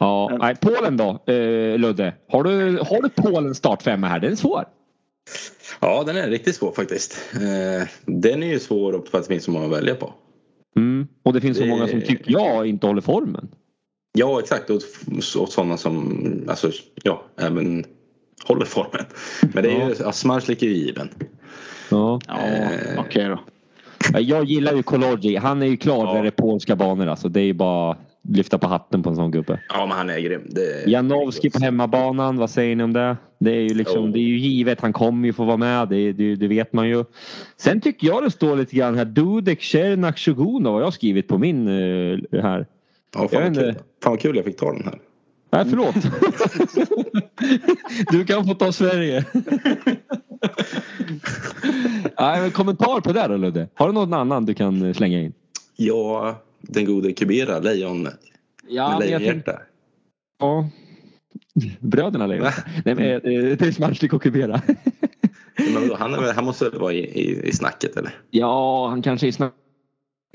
[0.00, 2.14] Ja, nej, Polen då, eh, Ludde.
[2.28, 4.20] Har du, har du Polen startfemma här?
[4.20, 4.64] Den är svår.
[5.80, 7.18] Ja den är riktigt svår faktiskt.
[7.34, 10.12] Eh, Den är ju svår för att det finns så många att välja på.
[10.76, 11.08] Mm.
[11.22, 13.48] Och det finns så Det- många som tycker jag inte håller formen.
[14.12, 14.80] Ja exakt och,
[15.40, 16.70] och sådana som alltså,
[17.02, 17.84] ja, även
[18.44, 19.04] håller formen.
[19.54, 21.08] Men det är ju, ja, Smarslik är ju given.
[21.90, 22.20] Ja.
[22.28, 23.00] Ja, Eh.
[23.00, 23.38] okej då.
[24.20, 25.36] Jag gillar ju Kolodji.
[25.36, 26.22] Han är ju klar Ja.
[26.22, 27.06] det polska banor.
[27.06, 27.28] Alltså.
[27.28, 29.60] Det är ju bara lyfta på hatten på en sån gubbe.
[29.68, 30.42] Ja men han är grym.
[30.50, 33.16] Det, Janowski på hemmabanan, vad säger ni om det?
[33.38, 34.12] Det är ju liksom, Jo.
[34.12, 36.88] det är ju givet, han kommer ju få vara med, det, det, det vet man
[36.88, 37.04] ju.
[37.56, 41.38] Sen tycker jag det står lite grann här, Dudek, Cernak, Shogunov har jag skrivit på
[41.38, 42.66] min eh, här.
[43.14, 43.74] ja, fan, vad kul.
[44.02, 44.98] fan vad kul jag fick ta den här.
[45.52, 45.94] Nej, förlåt.
[48.10, 49.24] du kan få ta Sverige.
[52.18, 53.68] Nej, men kommentar på det då Ludde.
[53.74, 55.32] Har du någon annan du kan eh, slänga in?
[55.76, 56.42] Ja,
[56.72, 58.08] den gode Kubera, lejon
[58.68, 59.60] Ja, med tänkte, lejonhjärta.
[60.38, 60.68] ja.
[61.80, 62.46] Bröderna Lejon.
[62.84, 64.62] Nej, men eh, det är Smarslik och Kubera.
[65.98, 68.14] Han, är, han måste vara i, i, i snacket eller?
[68.30, 69.52] Ja, han kanske är snabb.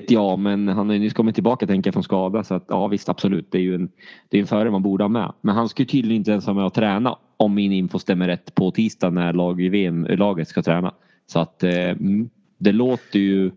[0.08, 2.86] Ja, men han har ju nyss kommit tillbaka tänker jag från skada så att ja
[2.86, 3.48] visst absolut.
[3.50, 3.88] Det är ju en,
[4.28, 5.32] det är en förare man borde ha med.
[5.40, 8.26] Men han ska ju tydligen inte ens vara med och träna om min info stämmer
[8.28, 10.94] rätt på tisdag när lag i VM-laget ska träna.
[11.26, 12.28] Så att eh, mm,
[12.58, 13.50] det låter ju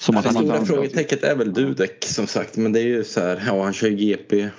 [0.00, 2.56] som att Det han stora frågetecknet är väl Dudek som sagt.
[2.56, 4.40] Men det är ju så här, ja han kör ju GP.
[4.42, 4.50] Eh,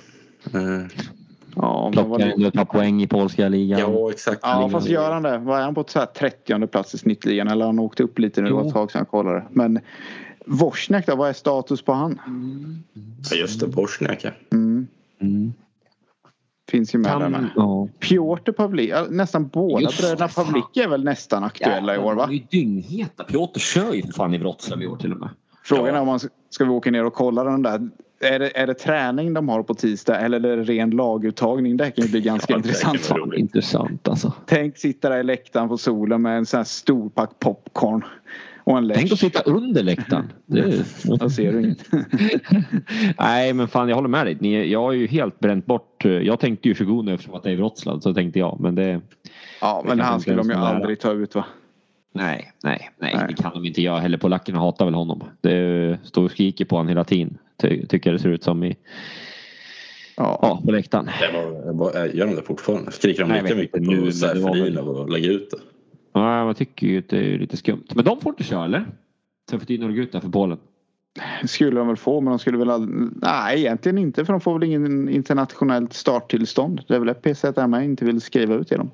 [1.56, 3.80] Ja, Plockar ändå ett par poäng i polska ligan.
[3.80, 4.40] Ja, exakt.
[4.42, 5.38] Ja fast gör han det?
[5.38, 8.42] Var han på så här 30 plats i snittligan eller har han åkt upp lite
[8.42, 8.48] nu?
[8.48, 9.44] Det var ett tag sedan jag kollade.
[9.50, 9.80] Men
[10.46, 11.16] Wozniak då?
[11.16, 12.20] Vad är status på han?
[13.30, 13.66] Ja, just det.
[13.66, 14.30] Bosniak ja.
[14.52, 14.86] Mm.
[15.20, 15.52] Mm.
[16.70, 17.50] Finns ju med där Kan, med.
[17.56, 17.88] ja.
[18.00, 20.44] Piotr Pavlik, ja, nästan båda Just bröderna fan.
[20.44, 22.26] Pavlik är väl nästan aktuella i år va?
[22.26, 23.24] De är ju dyngheta.
[23.24, 25.28] Piotr kör ju för fan i Wroclaw i år till och med.
[25.64, 27.88] Frågan är om man ska vi åka ner och kolla den där.
[28.22, 31.76] Är det, är det träning de har på tisdag eller är det ren laguttagning?
[31.76, 33.10] Det här kan ju bli ganska Ja, intressant.
[33.10, 33.40] roligt.
[33.40, 34.32] Intressant alltså.
[34.46, 38.04] Tänk sitta där i läktaren på solen med en sån här stor pack popcorn.
[38.64, 40.32] Och en Tänk att sitta under läktaren.
[40.46, 40.84] Det
[41.18, 41.86] Då ser du inget.
[43.18, 44.36] Nej men fan jag håller med dig.
[44.40, 46.04] Ni, jag har ju helt bränt bort.
[46.04, 48.60] eh, Jag tänkte ju Shogun eftersom att det är Wroclaw så tänkte jag.
[48.60, 49.00] Men det.
[49.60, 50.68] Ja men kanske han skulle de ju nära.
[50.68, 51.44] aldrig ta ut va?
[52.14, 53.24] Nej, nej, nej, Nej.
[53.28, 54.18] det kan de inte göra heller.
[54.18, 55.22] Polackerna hatar väl honom.
[55.40, 57.38] Det står och skriker på honom hela tiden.
[57.62, 58.76] Ty, tycker jag det ser ut som i,
[60.16, 60.38] Ja.
[60.42, 61.10] ja, på läktaren.
[61.64, 62.92] Det var, gör de det fortfarande?
[62.92, 65.56] Skriker de Nej, lika mycket på det väl- och lägga ut det?
[66.12, 67.84] Ja, man tycker ju att det är lite skumt.
[67.94, 68.86] Men de får inte köra eller?
[69.50, 70.58] Seferdin och ut där för Polen.
[71.44, 73.08] Skulle de väl få men de skulle väl aldrig...
[73.22, 76.80] Nej egentligen inte för de får väl ingen internationellt starttillstånd.
[76.88, 78.90] Det är väl PZMA inte vill skriva ut till dem.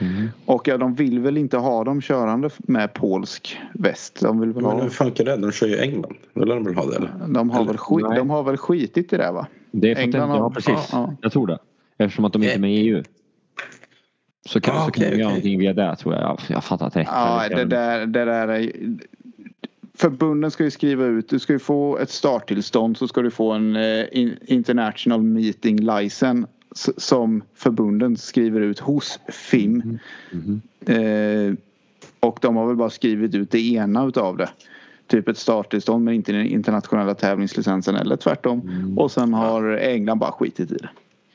[0.00, 4.20] Mm, Och ja, de vill väl inte ha dem körande med polsk väst.
[4.22, 4.82] De vill väl Men ha...
[4.82, 5.36] hur funkar det?
[5.36, 6.14] De kör ju England.
[6.34, 7.10] Då lär de väl ha det eller?
[7.28, 8.18] De har, Eller- väl skit, nej.
[8.18, 9.46] de har väl skitit i det va?
[9.70, 10.68] Det är för att England de, ja precis.
[10.74, 11.14] ja, ja.
[11.22, 11.58] Jag tror det.
[11.98, 13.02] Eftersom att de inte är med i EU.
[14.46, 15.24] Så kan, Ah, så kan okej, de göra okej.
[15.28, 16.22] någonting via det tror jag.
[16.22, 17.00] Jag, jag fattar inte.
[17.00, 18.72] Ja, det där, det där är...
[19.98, 23.52] Förbunden ska ju skriva ut, du ska ju få ett starttillstånd så ska du få
[23.52, 26.48] en eh, in, International Meeting License
[26.96, 29.98] som förbunden skriver ut hos FIM.
[30.30, 30.60] Mhm.
[30.86, 31.54] Eh,
[32.20, 34.48] och de har väl bara skrivit ut det ena utav det.
[35.06, 38.60] Typ ett starttillstånd men inte den internationella tävlingslicensen eller tvärtom.
[38.60, 38.98] Mm.
[38.98, 40.88] Och sen har England bara skitit i det.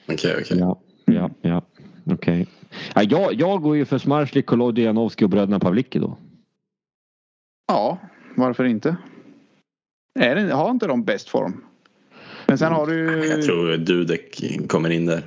[0.07, 0.57] Okej, okej.
[0.59, 1.61] Ja, ja, ja.
[2.05, 2.47] Okej.
[2.95, 6.17] Ja, jag, jag går ju för Smarslik, Kolodjanovskij och bröderna Pavlicki då.
[7.67, 7.97] Ja,
[8.35, 8.95] varför inte?
[10.19, 11.63] Är det, har inte de bäst form?
[12.47, 13.27] Men sen har du.
[13.27, 15.23] Jag tror Dudek kommer in där.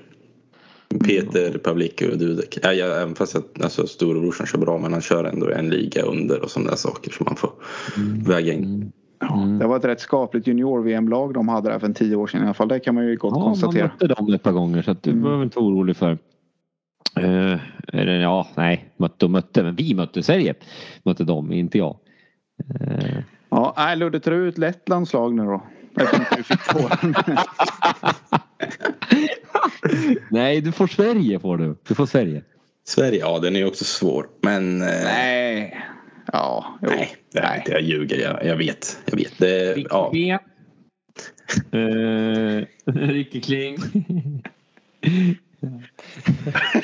[1.06, 2.58] Peter, Pavlicki och Dudek.
[2.62, 6.02] Ja, jag, även fast jag, alltså, storebrorsan kör bra men han kör ändå en liga
[6.02, 7.50] under och sådana där saker som man får
[8.26, 8.92] väga in.
[9.32, 9.58] Mm.
[9.58, 12.44] Det var ett rätt skapligt junior-VM-lag de hade där för en tio år sedan i
[12.44, 12.68] alla fall.
[12.68, 13.84] Det kan man ju gott Ja, man konstatera.
[13.86, 15.22] mötte dem ett par gånger så att du Mm.
[15.22, 16.18] behöver inte vara orolig för.
[17.18, 17.60] Uh,
[17.92, 20.54] eller ja, nej, mötte och mötte, men vi mötte Sverige.
[21.02, 21.96] Mötte dem, inte jag.
[22.80, 23.18] Eh,
[23.54, 25.62] Ja, nej, Ludde, tar du ut Lettlands lag nu då?
[25.96, 27.14] Eftersom inte du fick Polen.
[30.30, 31.76] nej, du får Sverige får du.
[31.88, 32.42] Du får Sverige.
[32.84, 34.26] Sverige, ja den är ju också svår.
[34.42, 35.80] Men eh, nej.
[36.32, 36.88] Ja, jo.
[36.90, 37.72] nej, det är inte.
[37.72, 38.18] Jag ljuger.
[38.18, 39.02] Jag, jag vet.
[39.04, 39.38] Jag vet.
[39.38, 40.40] Det, Ricky ja.
[41.78, 43.76] Eh, Ricky Kling.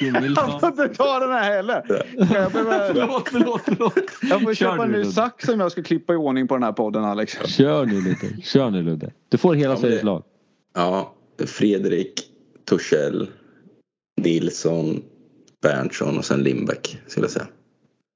[0.00, 0.60] Jag Nilsson.
[0.60, 1.82] får inte ta den här heller.
[2.16, 3.94] Jag, behöva, Förlåt, förlåt, förlåt.
[4.22, 5.12] jag får Kör köpa en nu, ny Ludde.
[5.12, 7.38] sax som jag ska klippa i ordning på den här podden Alex.
[7.46, 8.42] Kör nu Ludde.
[8.42, 9.12] Kör nu Ludde.
[9.28, 10.22] Du får hela Ja, men Sveriges det- lag.
[10.74, 11.12] ja,
[11.46, 12.12] Fredrik,
[12.64, 13.28] Torssell,
[14.20, 15.02] Nilsson,
[15.62, 17.46] Berntsson och sen Lindbäck skulle jag säga.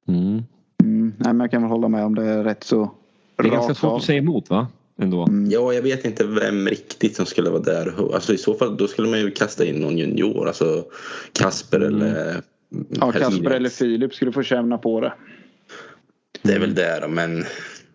[0.08, 0.42] Mm.
[0.82, 2.90] Mm, nej, men jag kan väl hålla med om det är rätt så
[3.36, 3.96] Det är ganska svårt av.
[3.96, 4.66] att säga emot va?
[5.00, 5.22] Ändå.
[5.26, 5.50] Mm.
[5.50, 8.14] Ja, jag vet inte vem riktigt som skulle vara där.
[8.14, 10.46] Alltså i så fall då skulle man ju kasta in någon junior.
[10.48, 10.84] Alltså
[11.32, 11.94] Kasper Mm.
[12.02, 12.42] eller
[12.90, 13.56] Ja, Kasper Helsingborg.
[13.56, 15.12] eller Filip skulle få känna på det.
[16.42, 17.44] Det är väl där då, men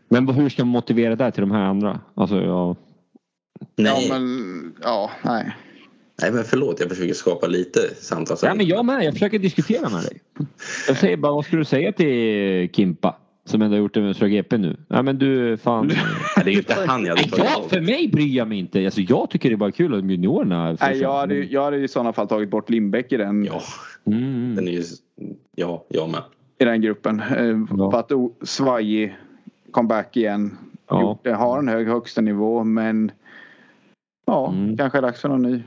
[0.09, 1.99] Men hur ska man motivera det till de här andra?
[2.15, 2.75] Alltså, ja.
[3.75, 4.07] nej.
[4.09, 5.55] Ja, men ja, nej.
[6.21, 6.79] nej, men förlåt.
[6.79, 8.37] Jag försöker skapa lite samtal.
[8.41, 9.03] ja, men jag med.
[9.03, 10.21] Jag försöker diskutera med dig.
[10.87, 13.15] Jag säger bara, vad skulle du säga till Kimpa?
[13.45, 14.77] Som ändå har gjort det med Östra GP nu.
[14.87, 15.87] Ja men du, fan.
[15.87, 15.97] Nej,
[16.35, 18.59] det är ju inte han jag hade Nej, tagit jag, för mig bryr jag mig
[18.59, 18.85] inte.
[18.85, 21.87] Alltså, jag tycker det är bara kul att juniorerna nej jag, hade, jag hade i
[21.87, 23.61] sådana fall tagit bort Lindbäck i den, Ja,
[24.05, 24.55] Mm.
[24.55, 24.83] den är ju...
[25.55, 26.21] Ja, jag med.
[26.59, 27.19] i den gruppen.
[27.19, 27.91] Eh, Ja.
[27.91, 28.11] För att
[28.49, 29.15] svajig
[29.71, 30.57] comeback igen.
[30.89, 31.01] Ja.
[31.01, 33.11] Gjort det, har en hög högsta nivå men
[34.25, 34.77] ja, Mm.
[34.77, 35.61] kanske är dags för någon ny.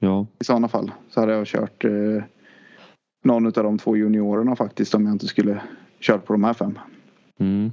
[0.00, 0.26] Ja.
[0.40, 1.90] I sådana fall så hade jag kört eh,
[3.24, 5.60] någon av de två juniorerna faktiskt om jag inte skulle
[6.00, 6.78] kört på de här fem.
[7.40, 7.72] Mm.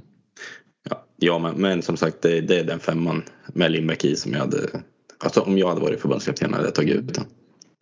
[0.90, 1.56] Ja, jag med.
[1.56, 4.58] Men som sagt, det, det är den femman med Lindbäck i som jag hade...
[5.18, 7.24] Alltså om jag hade varit förbundskapten hade jag tagit ut den.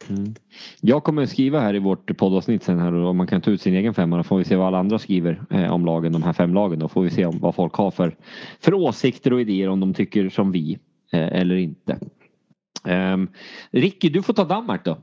[0.09, 0.35] Mm.
[0.81, 3.75] Jag kommer skriva här i vårt poddavsnitt sen här om man kan ta ut sin
[3.75, 4.17] egen femma.
[4.17, 6.79] Då får vi se vad alla andra skriver eh, om lagen, de här fem lagen.
[6.79, 8.17] Då får vi se om, vad folk har för,
[8.61, 10.79] för åsikter och idéer om de tycker som vi
[11.13, 11.99] eh, eller inte.
[12.85, 13.29] Um,
[13.71, 14.99] Ricky, du får ta Danmark då.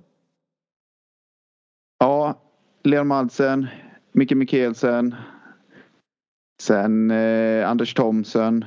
[2.00, 2.42] Ja,
[2.84, 3.68] Leon Madsen,
[4.12, 5.16] Micke Mikkelsen.
[6.62, 8.66] Sen eh, Anders Thomsen.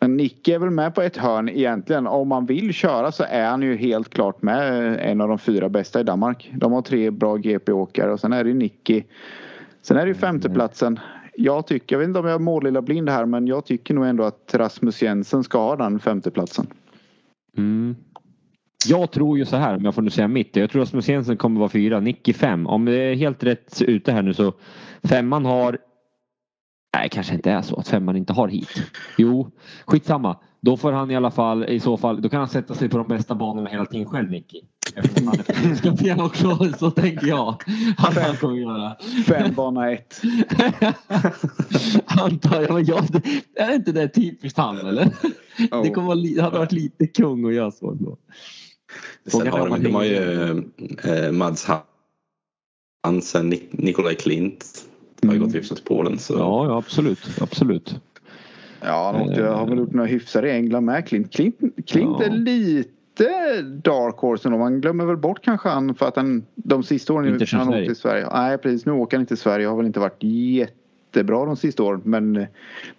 [0.00, 2.06] Men Nicky är väl med på ett hörn egentligen.
[2.06, 5.68] Om man vill köra så är han ju helt klart med en av de fyra
[5.68, 6.50] bästa i Danmark.
[6.54, 9.02] De har tre bra GP-åkare och sen är det Nicky.
[9.82, 11.00] Sen är det ju femteplatsen.
[11.34, 14.06] Jag tycker, jag vet inte om jag är målilla blind här men jag tycker nog
[14.06, 16.66] ändå att Rasmus Jensen ska ha den femteplatsen.
[17.56, 17.96] Mm.
[18.86, 20.56] Jag tror ju så här om jag får nu säga mitt.
[20.56, 22.66] Jag tror att Rasmus kommer vara fyra, Nicky fem.
[22.66, 24.52] Om det är helt rätt ute här nu så
[25.02, 25.78] femman har
[26.96, 28.82] Nej, kanske inte är så att femman inte har hit.
[29.18, 29.50] Jo,
[29.86, 30.36] skitsamma.
[30.60, 32.98] Då får han i alla fall i så fall, då kan han sätta sig på
[32.98, 34.60] de bästa banorna hela tiden själv Nicky.
[34.96, 37.62] Eftersom han är för också, så tänker jag
[37.98, 38.96] han kommer göra.
[39.26, 40.20] Fem bana ett.
[42.06, 42.72] Antar jag.
[42.72, 43.04] Men jag
[43.56, 45.06] är inte det typiskt han eller?
[45.70, 45.82] Oh.
[45.82, 48.16] Det kommer hade varit lite kung att göra så ändå.
[49.26, 50.50] Sen har de, de har ju
[51.04, 51.70] eh, Mads
[53.04, 54.86] Hansen, Nikolaj Klint.
[55.26, 56.18] Har ju gått hyfsat i Polen.
[56.18, 56.34] Så.
[56.34, 57.40] Ja, ja absolut.
[57.40, 58.00] absolut.
[58.80, 61.08] Ja, de åkte, har väl gjort några hyfsade i England med.
[61.08, 62.24] Klint, Klint, Klint ja.
[62.24, 64.58] är lite dark horse ändå.
[64.58, 67.92] Man glömmer väl bort kanske han för att han de sista åren inte han åkte
[67.92, 68.28] i Sverige.
[68.32, 69.66] Nej precis, nu åker han inte i Sverige.
[69.66, 72.00] Har väl inte varit jättebra de sista åren.
[72.04, 72.46] Men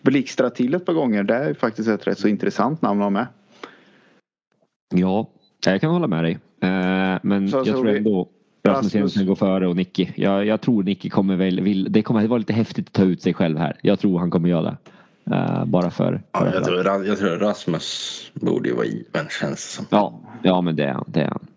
[0.01, 1.23] blixtrat till ett par gånger.
[1.23, 3.27] Det är faktiskt ett rätt så intressant namn att ha med.
[4.93, 5.29] Ja,
[5.69, 6.39] jag kan hålla med dig.
[6.61, 8.27] Eh, men så, jag så tror ändå
[8.63, 10.07] Rasmus Jensen går före och Nicky.
[10.15, 13.21] Jag, jag tror Nicky kommer väl, vill, det kommer vara lite häftigt att ta ut
[13.21, 13.77] sig själv här.
[13.81, 14.77] Jag tror han kommer göra det.
[15.31, 16.21] Uh, bara för.
[16.31, 19.85] Ja, jag, tror, jag tror Rasmus borde ju vara given känns det som.
[19.89, 21.05] Ja, ja men det är han.
[21.07, 21.47] Det är han.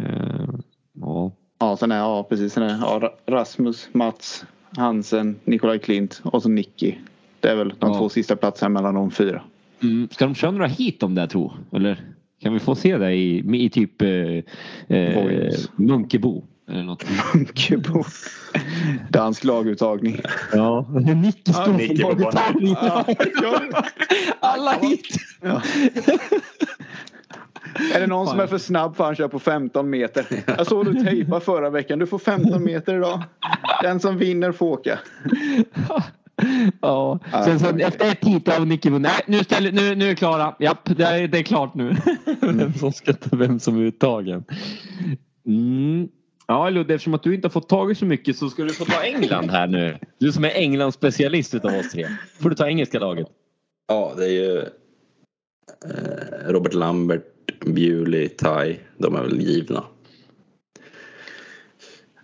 [0.00, 0.60] Uh,
[0.92, 1.32] ja.
[1.58, 2.52] Ja, sen är, ja precis.
[2.52, 4.44] Sen är, ja, Rasmus, Mats,
[4.76, 6.94] Hansen, Nikolaj Klint och så Nicky.
[7.40, 7.98] Det är väl de ja.
[7.98, 9.42] två sista platserna mellan de fyra.
[9.82, 10.08] Mm.
[10.10, 11.52] Ska de köra några hit om det tro?
[11.72, 12.04] Eller?
[12.42, 14.08] Kan vi få se det i, i typ eh,
[14.98, 16.44] eh, Munkebo?
[16.68, 17.04] Eller något.
[17.34, 18.04] Munkebo.
[19.10, 20.20] Dansk laguttagning.
[20.52, 22.76] Ja, Nicke står på laguttagning.
[24.40, 25.16] Alla hit.
[25.40, 25.62] Ja.
[27.94, 30.26] Är det någon som är för snabb för han kör på 15 meter?
[30.46, 31.98] Jag såg du tejpa förra veckan.
[31.98, 33.22] Du får 15 meter idag.
[33.82, 34.98] Den som vinner får åka.
[36.80, 40.54] Ja, sen så efter ett hit av Nicke Nej, nu, ställer, nu, nu är klara.
[40.58, 41.96] Japp, det är, det är klart nu.
[42.40, 44.44] vem som ska ta vem som är uttagen.
[45.46, 46.08] Mm.
[46.46, 48.74] Ja Ludde, eftersom att du inte har fått tag i så mycket så ska du
[48.74, 49.98] få ta England här nu.
[50.18, 52.06] Du som är Englands specialist utav oss tre.
[52.40, 53.26] får du ta engelska laget.
[53.88, 57.24] Ja, det är ju eh, Robert Lambert,
[57.60, 58.76] Bewley, Ty.
[58.98, 59.84] De är väl givna.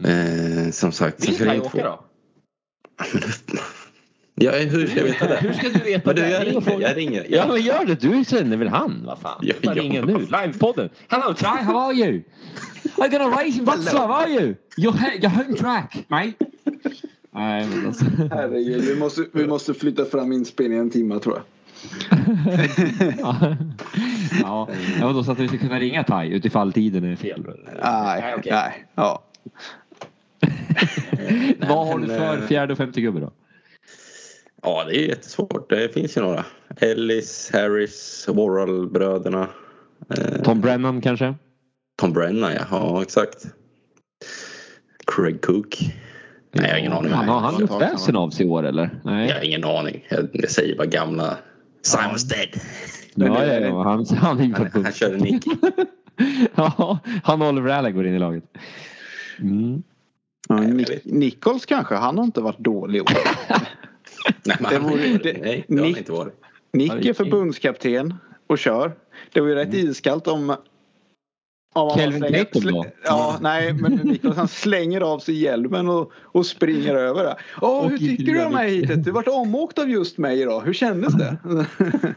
[0.05, 1.29] Eh, som sagt.
[1.29, 2.05] Vill Ty åka då?
[4.37, 5.37] Ja, hur ska jag veta det?
[5.37, 7.27] hur ska du veta men du, jag, ringer, jag ringer.
[7.29, 8.01] Ja, men gör det.
[8.01, 9.03] Du känner väl han?
[9.07, 9.39] Vad fan?
[9.43, 10.19] Ja, jag ringer nu.
[10.19, 10.89] Livepodden.
[11.09, 12.23] Hello Ty, how are you?
[12.97, 14.55] I'm gonna race in Wroclaw, how are you?
[14.77, 16.33] You're, you're home track, mate.
[17.31, 18.05] Nej, men alltså.
[18.31, 21.45] Herregud, vi måste, vi måste flytta fram inspelningen en timme tror jag.
[24.43, 24.69] ja,
[25.01, 27.43] ja, då så att vi ska kunna ringa Ty utifall tiden är fel.
[27.47, 28.53] Nej, nej, okay.
[28.53, 28.87] nej.
[28.95, 29.23] Ja.
[31.69, 33.33] Vad har du för fjärde och femte gubbe då?
[34.65, 35.71] Ja, det är jättesvårt.
[35.71, 36.45] Det finns ju några.
[36.77, 39.49] Ellis, Harris, Worrell-bröderna.
[40.19, 41.35] Eh, Tom Brennan kanske?
[41.97, 43.47] Tom Brennan ja, ja exakt.
[45.07, 45.79] Craig Cook.
[46.53, 47.13] Nej, jag har ingen aning.
[47.13, 49.01] Han, har han gjort väsen av sig i år eller?
[49.05, 49.29] Nej.
[49.29, 50.07] Jag har ingen aning.
[50.09, 51.37] Jag, säger bara gamla
[51.83, 52.49] Simon's dead.
[53.15, 53.83] Ja, ja, ja.
[53.83, 55.45] Han, han, han, han, han körde Nick.
[56.55, 58.45] ja, han och Oliver Allen går in i laget.
[59.41, 59.83] Mm.
[60.49, 60.61] Ja,
[61.05, 63.09] Nichols kanske, han har inte varit dålig i år.
[64.45, 66.35] Nej, det vore, det, nej, det har Nick, inte varit.
[66.73, 68.15] Nick är förbundskapten
[68.47, 68.93] och kör.
[69.33, 69.91] Det var ju rätt mm.
[69.91, 70.57] iskallt om
[71.97, 72.87] Kelvin Clayton då?
[73.05, 77.25] Ja, nej, men Niklas han slänger av sig hjälmen och, och springer över.
[77.25, 77.37] Det.
[77.61, 79.05] Åh, hur tycker du om mig hitet?
[79.05, 80.61] Du vart omåkt av just mig idag.
[80.61, 81.37] Hur kändes det?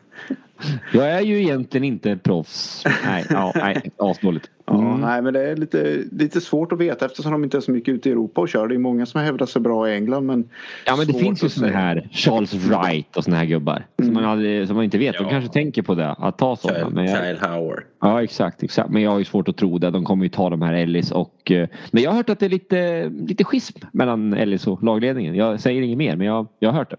[0.94, 2.84] Jag är ju egentligen inte proffs.
[3.06, 4.50] Nej, ja, nej asdåligt.
[4.72, 4.86] Mm.
[4.86, 7.72] Ja, nej, men det är lite, lite svårt att veta eftersom de inte är så
[7.72, 8.68] mycket ute i Europa och kör.
[8.68, 10.26] Det är många som hävdar sig bra i England.
[10.26, 10.50] Men
[10.86, 13.86] ja, men det finns ju sådana här Charles Wright och sådana här gubbar.
[13.98, 14.08] Mm.
[14.08, 15.16] Som, man aldrig, som man inte vet.
[15.16, 15.24] Ja.
[15.24, 16.10] De kanske tänker på det.
[16.10, 17.06] Att ta sådana.
[17.06, 17.84] Jag, Howard.
[18.02, 18.90] Ja, exakt, exakt.
[18.90, 19.90] Men jag har ju svårt att tro det.
[19.90, 21.52] De kommer ju ta de här Ellis och...
[21.52, 25.36] Eh, men jag har hört att det är lite, lite schism mellan Ellis och lagledningen.
[25.36, 26.98] Jag säger inget mer, men jag, jag har hört det.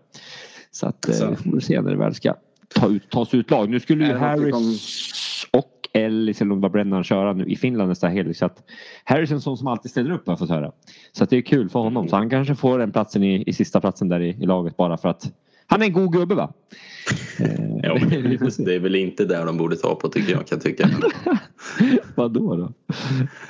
[0.71, 1.25] Så att så.
[1.25, 2.35] Eh, får vi se när det väl ska
[2.75, 3.71] ta ut, tas ut lag.
[3.71, 8.35] Nu skulle ju Harris och Ellis eller var Brennan köra nu i Finland nästa helg.
[8.35, 8.63] Så att
[9.05, 10.73] Harris är en sån som alltid ställer upp har jag fått höra.
[11.13, 12.09] Så att det är kul för honom.
[12.09, 14.97] Så han kanske får den platsen i, i sista platsen där i, i laget bara
[14.97, 15.33] för att
[15.67, 16.53] han är en god gubbe va?
[17.83, 17.99] ja,
[18.59, 20.89] det är väl inte där de borde ta på tycker jag kan tycka.
[22.15, 22.73] Vadå då?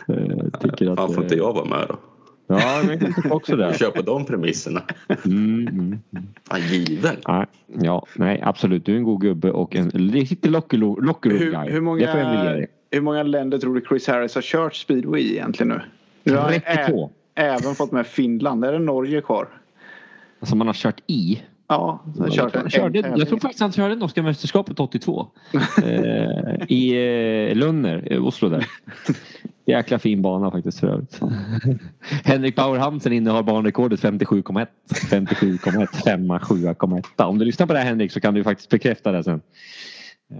[0.07, 1.99] Jag tycker att, Varför får inte jag vara med då?
[2.51, 2.83] Ja,
[3.31, 3.79] också det.
[3.79, 4.83] kör på de premisserna.
[5.25, 5.99] Mm, mm.
[6.51, 7.17] Ja, given.
[7.29, 7.47] Nej,
[7.83, 8.85] ja, nej, absolut.
[8.87, 11.71] Du är en god gubbe och en riktig locker locker room Hur, guy.
[11.71, 15.81] hur, många, hur många länder tror du Chris Harris har kört speedway i egentligen nu?
[16.25, 17.11] Nu har han ä- 32.
[17.35, 18.65] även fått med Finland.
[18.65, 19.49] Är det Norge kvar?
[20.43, 21.43] Som man har kört i.
[21.69, 25.27] Ja, tror, en, han körde, jag tror faktiskt han körde norska mästerskapet 82.
[25.85, 26.93] eh, I
[27.51, 28.67] eh, Lunner, eh, Oslo där.
[29.67, 31.21] Jäkla fin bana faktiskt för övrigt.
[32.25, 34.67] Henrik Bauer Hansen innehar banrekordet 57,1.
[35.11, 35.87] 57,1.
[36.05, 37.25] 5, 7,1.
[37.25, 39.41] Om du lyssnar på det här Henrik så kan du faktiskt bekräfta det sen.
[40.31, 40.37] Eh,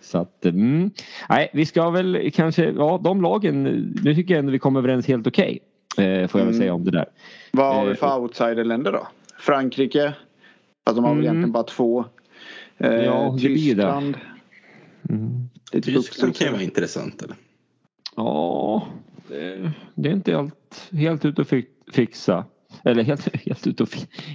[0.00, 0.90] Så att, mm.
[1.28, 3.62] Nej, vi ska väl kanske, ja de lagen,
[4.02, 5.58] nu tycker jag ändå vi kommer överens helt okej.
[5.98, 6.54] eh, får jag väl Mm.
[6.58, 7.06] säga om det där.
[7.52, 9.06] Vad har vi för outsiderländer då?
[9.38, 10.12] Frankrike.
[10.86, 11.24] Fast de har väl Mm.
[11.24, 12.04] egentligen bara två.
[12.78, 13.82] Eh, Ja, det ju det.
[13.82, 14.16] Tyskland.
[15.10, 15.48] Mm.
[15.72, 17.22] Lite Tyskland kan ju vara intressant.
[17.22, 17.36] Eller?
[18.16, 18.88] Ja,
[19.28, 22.44] det, det är inte allt helt ut att fi- fixa.
[22.84, 23.88] Eller helt, helt, ut, och,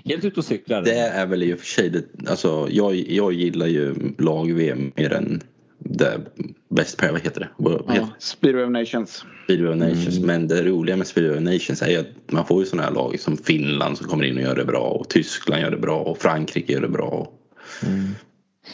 [0.05, 0.81] helt ut och cykla.
[0.81, 5.13] Det är väl i och för sig det, alltså jag, jag gillar ju lag-VM mer
[5.13, 5.41] än
[5.83, 6.21] det
[6.69, 7.49] best pair, vad heter det?
[7.57, 9.25] Vad vad Ja, heter Speedway of Nations.
[9.43, 10.19] Speedway of Nations.
[10.19, 12.93] Men det roliga med Speedway of Nations är ju att man får ju sådana här
[12.93, 15.99] lag som Finland som kommer in och gör det bra och Tyskland gör det bra
[15.99, 17.31] och Frankrike gör det bra.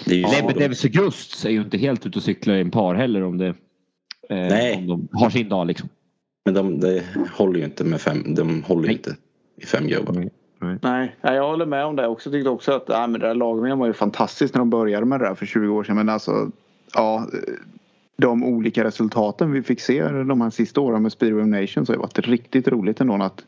[0.05, 2.95] Det är ju Davis August är ju inte helt ute och cyklar i en par
[2.95, 3.55] heller om det eh,
[4.29, 4.75] Nej.
[4.75, 5.89] om de har sin dag liksom.
[6.45, 7.01] Men de, de
[7.33, 9.15] håller ju inte med fem, de håller ju inte
[9.61, 10.29] i fem gubbar.
[10.59, 10.79] Nej,
[11.21, 12.31] nej, jag håller med om det också.
[12.31, 15.19] Tyckte också att nej, men det där lag var ju fantastiskt när de började med
[15.19, 15.95] det där för 20 år sedan.
[15.95, 16.51] Men alltså,
[16.93, 17.27] ja,
[18.17, 21.95] de olika resultaten vi fick se de här sista åren med Speedway of Nations har
[21.95, 23.15] ju varit riktigt roligt ändå.
[23.15, 23.45] Att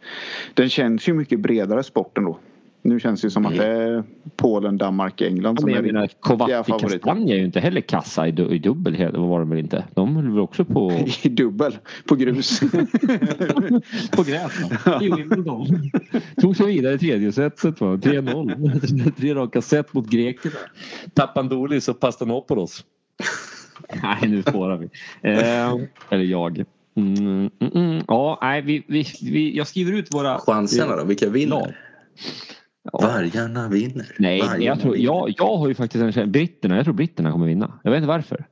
[0.54, 2.40] den känns ju mycket bredare sporten då.
[2.82, 4.04] Nu känns det ju som att det är
[4.36, 6.72] Polen, Danmark, England Ja, som jag är menar Kovatti.
[6.80, 9.12] Kastanje är ju inte heller kassa i, du- i dubbel.
[9.14, 9.84] Vad var de väl inte?
[9.94, 10.92] De höll väl också på,
[11.24, 11.78] I dubbel
[12.08, 12.60] på grus.
[14.12, 14.52] på gräs.
[15.02, 15.68] Wimbledon.
[16.42, 17.82] Tog sig vidare i tredje setet.
[17.82, 17.88] va?
[17.96, 19.12] 3-0.
[19.18, 20.56] Tre raka set mot grekerna.
[21.14, 22.86] Tappandolis och Pastanopoulos.
[24.04, 24.86] Nej, nu spårar vi.
[25.22, 25.74] Eh,
[26.10, 26.64] eller jag.
[26.96, 28.04] Mm, mm, mm.
[28.08, 30.38] Ja, nej, vi, vi, vi, jag skriver ut våra...
[30.40, 31.78] Chanserna då, vilka vinner?
[32.92, 33.00] Ja.
[33.02, 34.12] Vargarna vinner.
[34.20, 35.06] Nej, Vargarna jag, tror, vinner.
[35.06, 36.32] jag, jag har ju faktiskt en känsla.
[36.32, 37.80] Britterna, jag tror britterna kommer vinna.
[37.84, 38.46] Jag vet inte varför.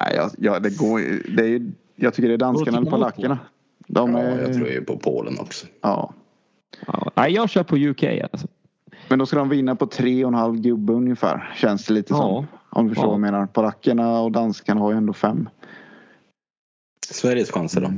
[0.00, 2.90] nej, ja, ja, det går ju- det är ju, Jag tycker det är danskarna eller
[2.90, 3.38] polackerna.
[3.88, 5.66] De Ja, är, jag tror ju på Polen också.
[5.80, 6.14] ja.
[6.86, 8.02] Ja, nej, jag kör på UK
[8.32, 8.46] alltså.
[9.08, 11.52] Men då ska de vinna på tre och en halv gubbe ungefär.
[11.56, 12.16] Känns det lite Ja.
[12.18, 12.46] som.
[12.74, 13.08] Om du förstår Ja.
[13.08, 13.46] vad jag menar.
[13.46, 15.48] Polackerna och danskarna har ju ändå fem.
[17.10, 17.92] Sveriges chanser då?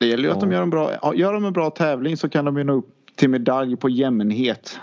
[0.00, 0.40] Det gäller ju att Ja.
[0.40, 3.16] de gör en bra, gör de en bra tävling så kan de ju nå upp
[3.16, 4.80] till medalj på jämnhet.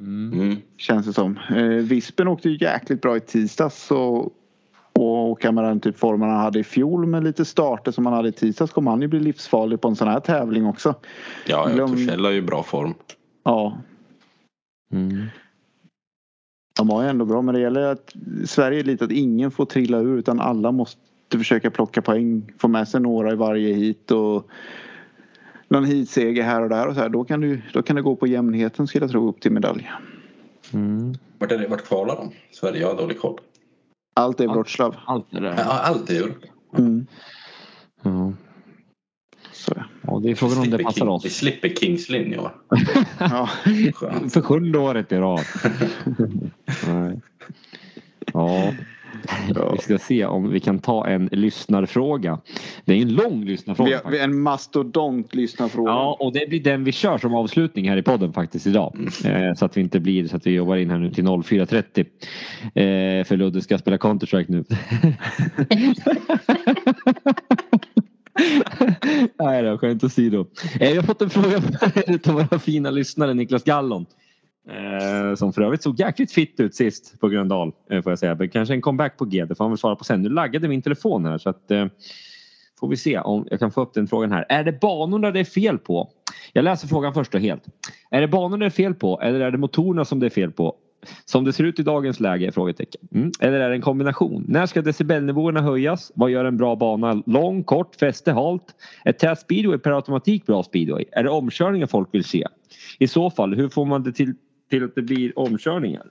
[0.00, 0.56] Mm.
[0.76, 1.38] Känns det som.
[1.56, 3.90] Eh, Vispen åkte ju jäkligt bra i tisdags.
[3.90, 4.24] Och,
[4.94, 8.14] och åka med den typ formen han hade i fjol med lite starter som han
[8.14, 10.94] hade i tisdags kommer han ju bli livsfarlig på en sån här tävling också.
[11.46, 12.94] Ja, ja Glöm- Torssell har ju bra form.
[13.44, 13.78] Ja,
[14.92, 15.26] Mm.
[16.72, 18.12] De har ju ändå bra men det gäller att
[18.46, 20.98] Sverige är lite att ingen får trilla ur utan alla måste
[21.38, 22.52] försöka plocka poäng.
[22.58, 24.48] Få med sig några i varje hit och
[25.68, 27.08] någon hitseger här och där och så här.
[27.08, 29.90] Då kan, du, då kan det gå på jämnheten skulle jag tro upp till medalj.
[30.72, 31.14] Mm.
[31.38, 32.30] Vart, är det, vart kvalar de?
[32.50, 32.80] Sverige?
[32.80, 33.38] Jag har dålig koll.
[34.14, 34.48] Allt är.
[34.48, 34.98] Wroclaw.
[35.06, 35.54] Allt det där.
[35.58, 36.44] Ja, allt är gjort.
[36.78, 37.06] Mm.
[38.02, 38.32] Ja.
[39.62, 41.34] Så, ja, det är frågan om det passar King- Vi oss.
[41.36, 42.52] slipper Kings Lynn i år.
[43.18, 43.48] ja.
[44.32, 45.40] För sjunde året i rad.
[48.32, 48.72] Ja.
[49.72, 52.38] Vi ska se om vi kan ta en lyssnarfråga.
[52.84, 53.88] Det är en lång lyssnarfråga.
[53.90, 55.90] Vi har, vi har en mastodont lyssnarfråga.
[55.90, 58.96] Ja, och det blir den vi kör som avslutning här i podden faktiskt idag.
[59.24, 63.20] Eh, så att vi inte blir så att vi jobbar in här nu till 04.30.
[63.20, 64.64] Eh, för Ludde ska spela Counter-Strike nu.
[69.38, 70.46] Nej då, skämt åsido.
[70.80, 71.56] Vi jag har fått en fråga
[72.26, 74.06] av våra fina lyssnare Niklas Gallon.
[74.68, 77.72] Eh, som för övrigt såg jäkligt fitt ut sist på Gröndal.
[77.90, 78.34] Eh, får jag säga.
[78.34, 79.44] Men kanske en comeback på G.
[79.44, 80.22] Det får han väl svara på sen.
[80.22, 81.86] Nu laggade min telefon här så att eh,
[82.80, 84.46] får vi se om jag kan få upp den frågan här.
[84.48, 86.10] Är det banorna det är fel på?
[86.52, 87.64] Jag läser frågan först och helt.
[88.10, 90.52] Är det banorna det är fel på eller är det motorerna som det är fel
[90.52, 90.76] på?
[91.24, 92.52] Som det ser ut i dagens läge?
[92.52, 93.08] Frågetecken.
[93.14, 93.30] Mm.
[93.40, 94.44] Eller är det en kombination?
[94.48, 96.12] När ska decibelnivåerna höjas?
[96.14, 97.22] Vad gör en bra bana?
[97.26, 98.74] Lång, kort, fäste, halt?
[99.04, 101.04] Är tät speedway per automatik bra speedway?
[101.12, 102.46] Är det omkörningar folk vill se?
[102.98, 104.34] I så fall, hur får man det till,
[104.70, 106.06] till att det blir omkörningar?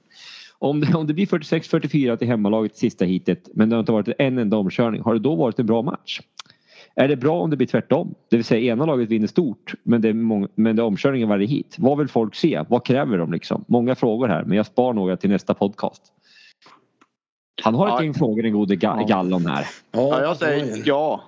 [0.60, 3.92] Om det, om det blir 46-44 till hemmalaget i sista heatet men det har inte
[3.92, 6.20] varit en enda omkörning, har det då varit en bra match?
[6.96, 8.16] Är det bra om det blir tvärtom?
[8.30, 11.28] Det vill säga ena laget vinner stort men det är, många, men det är omkörningar
[11.28, 11.76] varje hit.
[11.80, 12.64] Vad vill folk se?
[12.70, 13.66] Vad kräver de liksom?
[13.68, 16.02] Många frågor här men jag spar några till nästa podcast.
[17.64, 18.04] Han har ett Ja.
[18.04, 19.06] gäng frågor den gode ga-.
[19.08, 19.66] Gallon här.
[19.92, 21.22] Ja, jag säger ja.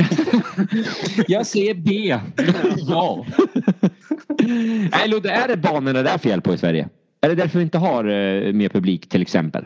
[1.28, 2.18] Jag säger B.
[2.88, 3.26] ja.
[4.92, 6.88] Nej Ludde, är det banorna det är fel på i Sverige?
[7.20, 9.64] Är det därför vi inte har eh, mer publik till exempel?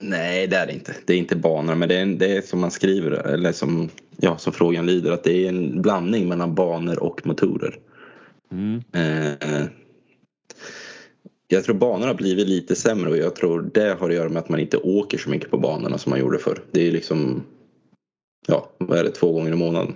[0.00, 0.94] Nej, det är det inte.
[1.04, 4.38] Det är inte banorna, men det är, det är som man skriver, eller som, ja,
[4.38, 7.78] som frågan lyder, att det är en blandning mellan banor och motorer.
[8.52, 8.82] Mm.
[8.92, 9.64] Eh,
[11.48, 14.38] jag tror banorna har blivit lite sämre och jag tror det har att göra med
[14.38, 16.58] att man inte åker så mycket på banorna som man gjorde förr.
[16.70, 17.42] Det är liksom,
[18.46, 19.94] ja, vad är det, två gånger i månaden.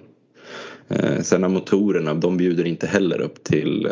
[0.89, 3.89] Eh, sen har motorerna, de bjuder inte heller upp till,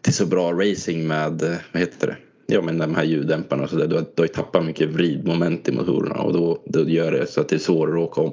[0.00, 3.70] till så bra racing med, eh, vad heter det, ja men de här ljuddämparna och
[3.70, 3.86] sådär.
[3.86, 7.26] Du, har- du har ju tappat mycket vridmoment i motorerna och då, då gör det
[7.26, 8.32] så att det är svårare att åka om.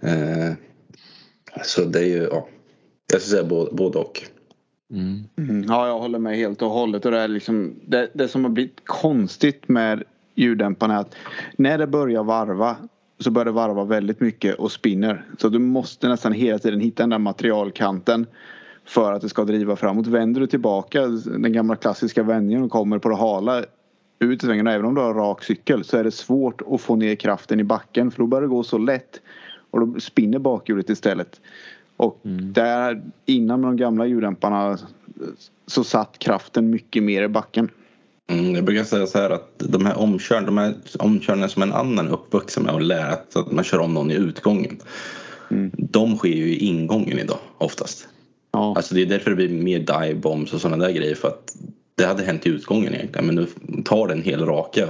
[0.00, 0.52] Eh,
[1.64, 2.48] så det är ju, ja,
[3.12, 4.22] jag skulle säga både, både och.
[4.92, 5.24] Mm.
[5.38, 7.04] Mm, ja, jag håller med helt och hållet.
[7.04, 10.02] Och det, är liksom, det, det som har blivit konstigt med
[10.34, 11.14] ljuddämparna är att
[11.56, 12.76] när det börjar varva
[13.18, 15.24] så börjar det varva väldigt mycket och spinner.
[15.38, 18.26] Så du måste nästan hela tiden hitta den där materialkanten
[18.86, 20.06] för att det ska driva framåt.
[20.06, 23.64] Vänder du tillbaka den gamla klassiska vändningen och kommer på det hala
[24.18, 26.96] ut i svängen, även om du har rak cykel, så är det svårt att få
[26.96, 29.20] ner kraften i backen för då börjar det gå så lätt
[29.70, 31.40] och då spinner bakhjulet istället.
[31.96, 32.20] Och
[32.52, 34.78] där innan med de gamla ljuddämparna
[35.66, 37.70] så satt kraften mycket mer i backen.
[38.26, 42.62] Mm, jag brukar säga så här att de här omkörningarna, som en annan är uppvuxen
[42.62, 44.78] med och lärt att man kör om någon i utgången.
[45.72, 48.08] De sker ju i ingången idag oftast.
[48.56, 51.28] Ja, Alltså det är därför det blir mer dive bombs och sådana där grejer för
[51.28, 51.56] att
[51.94, 53.46] det hade hänt i utgången egentligen men nu
[53.84, 54.88] tar den hel raka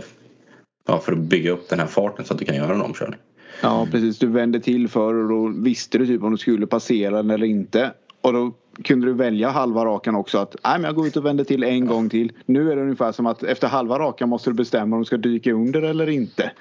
[0.89, 3.19] ja, för att bygga upp den här farten så att du kan göra en omkörning.
[3.63, 4.19] ja precis.
[4.19, 7.47] Du vände till för och då visste du typ om du skulle passera den eller
[7.47, 7.93] inte.
[8.21, 8.53] Och då
[8.85, 11.63] kunde du välja halva rakan också att nej men jag går ut och vänder till
[11.63, 12.33] en gång till.
[12.47, 15.17] Nu är det ungefär som att efter halva rakan måste du bestämma om du ska
[15.17, 16.53] dyka under eller inte.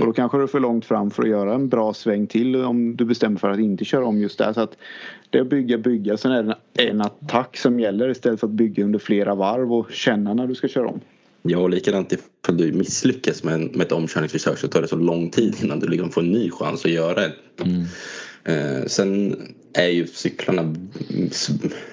[0.00, 2.56] Och då kanske du är för långt fram för att göra en bra sväng till
[2.56, 4.52] om du bestämmer för att inte köra om just där.
[4.52, 4.76] Så att
[5.30, 6.16] det är att bygga, bygga.
[6.16, 9.92] Sen är det en attack som gäller istället för att bygga under flera varv och
[9.92, 11.00] känna när du ska köra om.
[11.42, 14.96] Ja och likadant ifall du misslyckas med, en, med ett omkörningsförsök så tar det så
[14.96, 17.32] lång tid innan du liksom får en ny chans att göra det.
[17.60, 17.66] Eh,
[18.48, 19.36] Eh, sen
[19.72, 20.74] är ju cyklarna,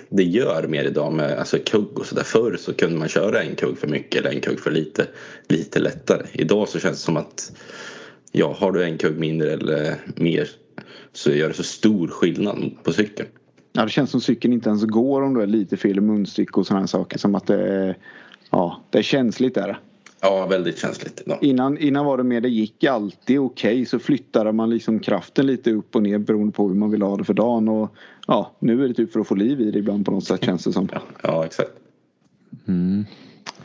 [0.10, 2.24] det gör mer idag med alltså kugg och sådär.
[2.24, 5.08] Förr så kunde man köra en kugg för mycket eller en kugg för lite,
[5.48, 6.28] lite lättare.
[6.32, 7.52] Idag så känns det som att
[8.32, 10.50] ja, har du en kugg mindre eller mer
[11.14, 13.30] så gör det så stor skillnad på cykeln.
[13.74, 16.60] Ja, det känns som cykeln inte ens går om du är lite fel i munstycke
[16.60, 17.18] och sådana saker.
[17.18, 17.98] Som att det är,
[18.50, 19.80] ja, det är känsligt där.
[20.26, 21.38] Ja, väldigt känsligt idag.
[21.42, 23.86] Innan, innan var det mer, det gick alltid okej.
[23.86, 27.18] så flyttade man liksom kraften lite upp och ner beroende på hur man vill ha
[27.18, 27.70] det för dagen.
[27.70, 27.96] Och
[28.28, 30.46] ja, nu är det typ för att få liv i det ibland på något sätt
[30.46, 30.90] känns det som.
[30.92, 31.72] Ja, ja exakt.
[32.68, 33.06] Mm.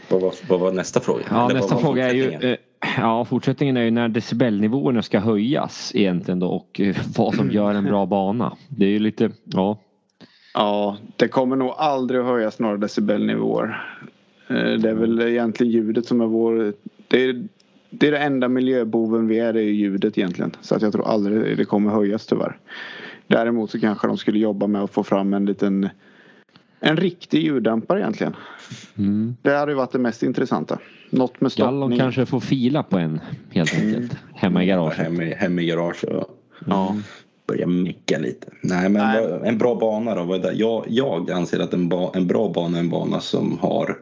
[0.08, 1.22] Vad var, vad var nästa fråga?
[1.30, 2.56] Ja, Eller nästa fråga är ju eh,
[2.96, 7.74] Ja, fortsättningen är ju när decibelnivåerna ska höjas egentligen då och eh, vad som gör
[7.74, 8.56] en bra bana.
[8.68, 9.78] Det är ju lite, ja.
[10.54, 13.86] Ja, det kommer nog aldrig att höjas några decibelnivåer.
[14.50, 16.72] Eh, Det är väl egentligen ljudet som är vår...
[17.08, 17.44] Det är,
[17.90, 20.50] det är det enda miljöboven vi är, det är ljudet egentligen.
[20.60, 22.58] Så att jag tror aldrig det kommer höjas tyvärr.
[23.26, 25.88] Däremot så kanske de skulle jobba med att få fram en liten...
[26.82, 28.36] En riktig ljuddämpare egentligen.
[28.98, 29.36] Mm.
[29.42, 30.78] Det hade ju varit det mest intressanta.
[31.10, 31.98] Något med Gallon stoppning.
[31.98, 33.20] kanske får fila på en
[33.50, 34.16] helt enkelt.
[34.34, 34.98] Hemma i garaget.
[34.98, 36.30] Hem, i- hem i garage och
[36.66, 36.96] Ja.
[37.46, 38.46] börja mecka lite.
[38.62, 39.40] Nej men Nej.
[39.44, 40.40] en bra bana då?
[40.52, 43.96] Jag, jag anser att en, ba, en bra bana är en bana som har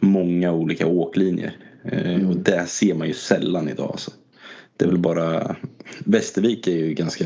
[0.00, 1.56] många olika åklinjer.
[1.84, 3.90] Eh, Och det ser man ju sällan idag.
[3.90, 4.10] Alltså.
[4.76, 5.56] Det är väl bara
[6.04, 7.24] Västervik är ju ganska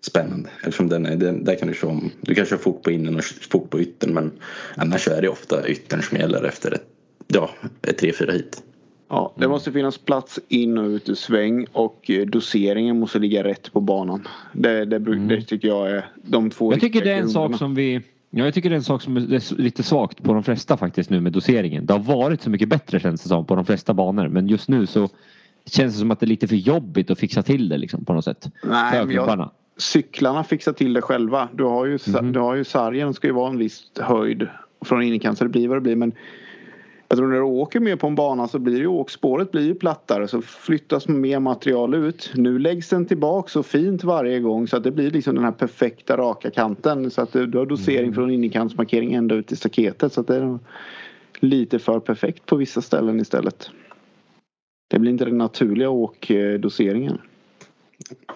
[0.00, 2.90] spännande eftersom den är, den, där kan du köra om, du kan köra fort på
[2.90, 4.30] innen och fort på yttern men
[4.76, 6.84] annars är det ofta yttern som gäller efter ett,
[7.26, 7.50] ja,
[7.82, 8.62] ett tre, fyra hit.
[9.08, 13.44] Ja, det måste finnas plats in och ut ur sväng och eh, doseringen måste ligga
[13.44, 14.28] rätt på banan.
[14.52, 17.40] Det, det, bru- det tycker jag är de två Jag tycker det är en sak
[17.42, 17.58] grunderna.
[17.58, 18.00] som vi
[18.30, 21.10] Ja, jag tycker det är en sak som är lite svagt på de flesta faktiskt
[21.10, 21.86] nu med doseringen.
[21.86, 24.68] Det har varit så mycket bättre känns det som på de flesta banor men just
[24.68, 25.08] nu så
[25.66, 28.12] känns det som att det är lite för jobbigt att fixa till det liksom på
[28.12, 28.50] något sätt.
[28.64, 31.48] Nej, men jag, cyklarna fixar till det själva.
[31.52, 32.32] Du har ju, Mhm.
[32.32, 34.48] du har ju sargen ska ju vara en viss höjd
[34.84, 35.96] från innerkant så det blir vad det blir.
[35.96, 36.12] Men
[37.08, 39.74] jag tror när du åker mer på en bana så blir ju åkspåret blir ju
[39.74, 42.32] plattare så flyttas mer material ut.
[42.34, 45.52] Nu läggs den tillbaka så fint varje gång så att det blir liksom den här
[45.52, 47.10] perfekta raka kanten.
[47.10, 48.14] Så att du, har dosering Mm.
[48.14, 50.12] från innerkantsmarkering ända ut i staketet.
[50.12, 50.58] Så att det är
[51.40, 53.70] lite för perfekt på vissa ställen istället.
[54.90, 57.18] Det blir inte den naturliga åkdoseringen.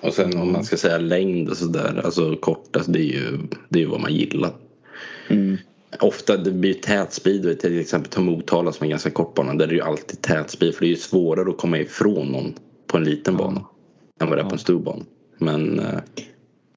[0.02, 3.38] Och sen om man ska säga längd och sådär, alltså kort, alltså det är ju
[3.68, 4.50] det är vad man gillar.
[5.28, 5.56] Mm.
[6.00, 9.54] Ofta det blir tät speedway till exempel ta Motala som är ganska kort bana.
[9.54, 12.26] Där är det ju alltid tät speed för det är ju svårare att komma ifrån
[12.26, 12.54] någon
[12.86, 13.64] på en liten bana.
[14.20, 15.04] Än vad det är på en stor bana.
[15.38, 15.98] Men eh,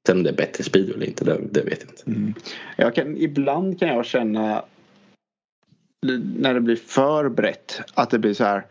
[0.06, 2.20] Sen om det är bättre speedo eller inte, det, det vet jag inte.
[2.20, 2.34] Mm.
[2.76, 4.64] Jag kan, ibland kan jag känna
[6.38, 8.66] när det blir för brett att det blir så här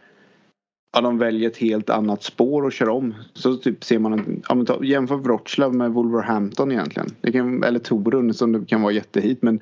[0.93, 3.13] ja, de väljer ett helt annat spår och kör om.
[3.33, 7.09] Så typ ser man en, ja, men ta, jämför Wroclaw med Wolverhampton egentligen.
[7.21, 9.59] Det kan, eller Torun som det kan vara jättehit men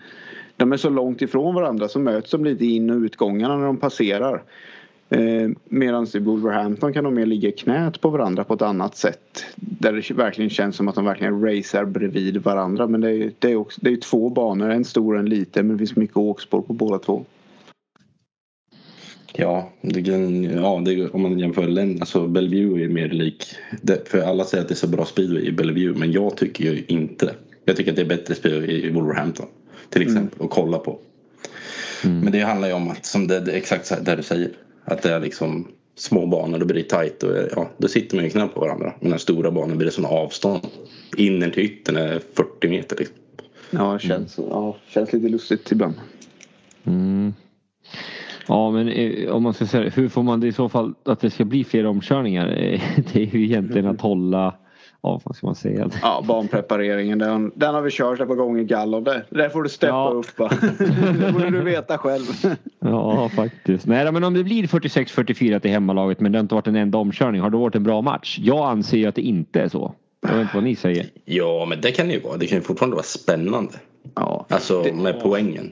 [0.64, 3.78] de är så långt ifrån varandra så möts de lite in och utgångarna när de
[3.78, 4.44] passerar.
[5.10, 8.98] Eh, Medan i Wolverhampton kan de mer ligga i knät på varandra på ett annat
[8.98, 9.46] sätt.
[9.56, 12.88] Där det verkligen känns som att de verkligen racear bredvid varandra.
[12.88, 15.68] Men det är, det är, också, det är två banor, en stor och en liten
[15.68, 17.26] men det finns mycket åkspår på båda två.
[19.34, 23.46] Ja, det kan, ja det, om man jämför länderna så alltså Bellevue är mer lik.
[23.82, 26.64] Det, för alla säger att det är så bra speedway i Bellevue men jag tycker
[26.64, 27.36] ju inte det.
[27.66, 29.48] Jag tycker att det är bättre speedway i Wolverhampton
[29.94, 30.14] till mm.
[30.14, 30.46] exempel mm.
[30.46, 31.00] att kolla på.
[32.04, 32.20] Mm.
[32.20, 34.52] Men det handlar ju om att, som det, det är exakt det du säger,
[34.86, 38.26] att det är liksom små banor då blir det tajt och ja, då sitter man
[38.26, 38.94] ju knappt på varandra.
[39.00, 40.68] Men den stora banan blir det sådana avstånd.
[41.18, 42.98] Inner till yttern är 40 meter.
[42.98, 43.16] Liksom.
[43.70, 44.50] Ja, det känns, mm.
[44.50, 45.96] ja, känns lite lustigt ibland.
[46.84, 47.34] Mm.
[48.48, 51.20] Ja men eh, om man ska säga hur får man det i så fall att
[51.20, 52.48] det ska bli fler omkörningar?
[53.14, 54.56] Det är ju egentligen att hålla
[55.04, 55.90] Ja, vad ska man säga?
[56.02, 59.02] Ja, banprepareringen den, den har vi kört ett par gånger i Gallo.
[59.02, 60.10] Det, där får du steppa ja.
[60.10, 60.50] upp va?
[61.20, 62.26] det borde du veta själv.
[62.80, 63.86] ja, faktiskt.
[63.86, 66.98] Nej, men om det blir 46-44 till hemmalaget men det har inte varit en enda
[66.98, 67.42] omkörning.
[67.42, 68.40] Har det varit en bra match?
[68.42, 69.94] Jag anser ju att det inte är så.
[70.22, 71.06] Jag vet inte vad ni säger.
[71.26, 72.38] Ja, men det kan det ju vara.
[72.38, 73.74] Det kan ju fortfarande vara spännande.
[74.16, 75.72] Ja, alltså det, med poängen.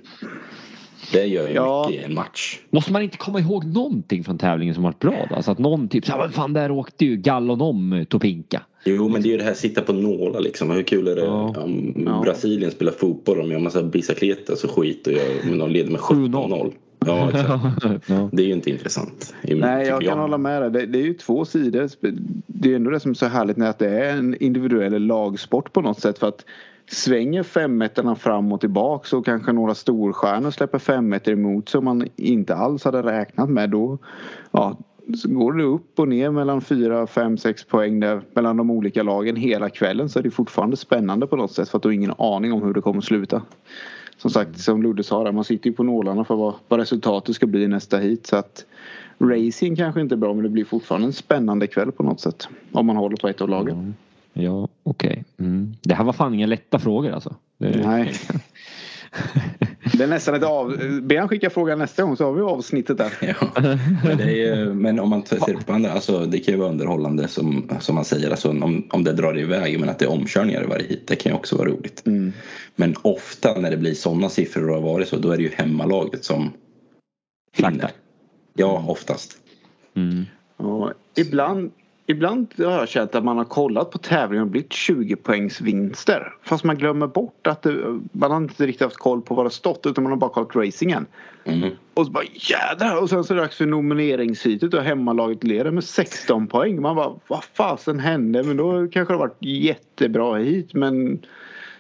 [1.12, 1.86] Det gör ju ja.
[1.88, 2.60] mycket i en match.
[2.70, 5.36] Måste man inte komma ihåg någonting från tävlingen som varit bra då?
[5.36, 8.62] Alltså att någon typ såhär, vad fan där åkte ju Gallon om eh, Topinka.
[8.84, 10.70] Jo men det är ju det här sitta på nålar liksom.
[10.70, 11.54] Hur kul är det ja.
[11.58, 12.22] om ja.
[12.24, 15.92] Brasilien spelar fotboll och de gör massa bicicletas och skit och gör, men de leder
[15.92, 16.74] med 17-0.
[17.06, 18.08] Ja, exakt.
[18.32, 19.34] Det är ju inte intressant.
[19.44, 20.72] Nej, jag kan hålla med dig.
[20.72, 21.90] Det, det, är ju två sidor.
[22.48, 25.82] Det är ändå det som är så härligt när det är en individuell lagsport på
[25.82, 26.20] något sätt.
[26.20, 26.46] För att
[26.92, 32.56] svänger femmeterna fram och tillbaks och kanske några storstjärnor släpper femmeter emot som man inte
[32.56, 33.98] alls hade räknat med då
[34.52, 34.78] ja,
[35.18, 39.04] så går det upp och ner mellan 4, 5, 6 poäng där mellan de olika
[39.04, 41.94] lagen hela kvällen så är det fortfarande spännande på något sätt för att du har
[41.94, 43.42] ingen aning om hur det kommer sluta.
[44.18, 47.36] Som sagt, som Ludde sa där, man sitter ju på nålarna för vad, vad resultatet
[47.36, 48.66] ska bli i nästa hit så att
[49.20, 52.48] racing kanske inte är bra men det blir fortfarande en spännande kväll på något sätt.
[52.72, 53.78] Om man håller på ett av lagen.
[53.78, 53.94] Mm.
[54.34, 55.10] Ja, okej.
[55.10, 55.48] Okay.
[55.48, 55.76] Mm.
[55.82, 57.36] Det här var fan inga lätta frågor alltså.
[57.58, 57.88] Det...
[57.88, 58.14] Nej.
[59.98, 60.78] Det är nästan ett av...
[61.02, 63.14] Be han skicka frågan nästa gång så har vi avsnittet där.
[63.22, 63.52] Ja,
[64.04, 67.70] men, är, men, om man ser på andra, alltså det kan ju vara underhållande som,
[67.80, 68.32] som man säger.
[68.32, 71.16] Alltså om, om det drar iväg, men att det är omkörningar i varje hit, det
[71.16, 72.08] kan ju också vara roligt.
[72.08, 72.34] Mm.
[72.76, 75.52] Men ofta när det blir sådana siffror och har varit så, då är det ju
[75.56, 76.52] hemmalaget som
[77.58, 77.92] vinner.
[78.54, 79.38] Ja, oftast.
[79.96, 80.26] Mm.
[80.58, 81.72] Och ibland
[82.06, 86.34] Ibland har jag känt att man har kollat på tävlingen och blivit 20 poängs vinster.
[86.44, 89.50] Fast man glömmer bort att det, man har inte riktigt haft koll på vad det
[89.50, 91.06] stått utan man har bara kollat racingen.
[91.44, 91.70] Mm.
[91.94, 93.02] Och så bara jädrar!
[93.02, 96.82] Och sen så är det dags för nomineringsheatet och hemmalaget leder med 16 poäng.
[96.82, 98.44] Man bara vad fasen hände?
[98.44, 101.20] Men då kanske det har varit jättebra hit men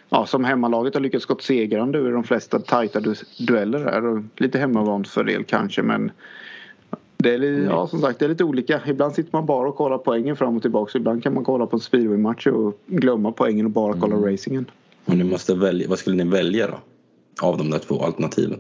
[0.10, 4.06] ja, som hemmalaget har lyckats gått segrande ur de flesta tajta du dueller här.
[4.06, 6.12] Och lite hemmavant fördel kanske men
[7.22, 8.82] det är, ja, som sagt, det är lite olika.
[8.88, 10.98] Ibland sitter man bara och kollar poängen fram och tillbaka.
[10.98, 14.32] Ibland kan man kolla på en speedway-match och glömma poängen och bara kolla mm.
[14.32, 14.66] racingen.
[15.06, 16.80] Och ni måste välja, vad skulle ni välja då?
[17.42, 18.60] Av de där två alternativen?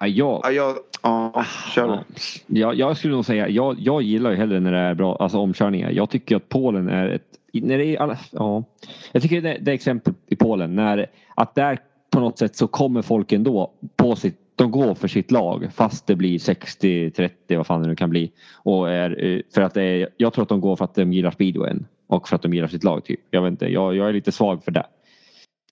[0.00, 1.44] Ja, jag, ja, jag, ja
[1.74, 2.04] kör
[2.46, 5.38] ja, jag skulle nog säga, jag, jag gillar ju hellre när det är bra, alltså
[5.38, 5.90] omkörningar.
[5.90, 8.64] Jag tycker att Polen är ett, när det är, ja,
[9.12, 11.78] jag tycker det, det är exempel i Polen när att där
[12.10, 16.06] på något sätt så kommer folk ändå på sitt de går för sitt lag fast
[16.06, 18.32] det blir 60-30 vad fan det nu kan bli.
[18.54, 21.30] Och är, eh, för att är, jag tror att de går för att de gillar
[21.30, 23.04] speedwayen och för att de gillar sitt lag.
[23.04, 23.20] Typ.
[23.30, 24.86] Jag vet inte, jag, jag är lite svag för det.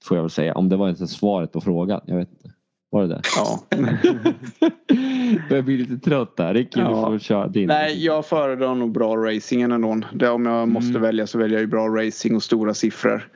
[0.04, 0.54] Får jag väl säga.
[0.54, 2.00] Om det var inte svaret på frågan.
[2.06, 2.54] Jag vet inte.
[2.90, 3.20] Var det det?
[3.36, 3.60] Ja.
[5.56, 6.54] jag blir lite trött där.
[6.54, 6.88] Ricky, ja.
[6.88, 7.66] du får köra din.
[7.66, 10.00] Nej, jag föredrar nog bra racingen ändå.
[10.12, 11.02] Det, om jag måste mm.
[11.02, 13.28] välja så väljer jag ju bra racing och stora siffror.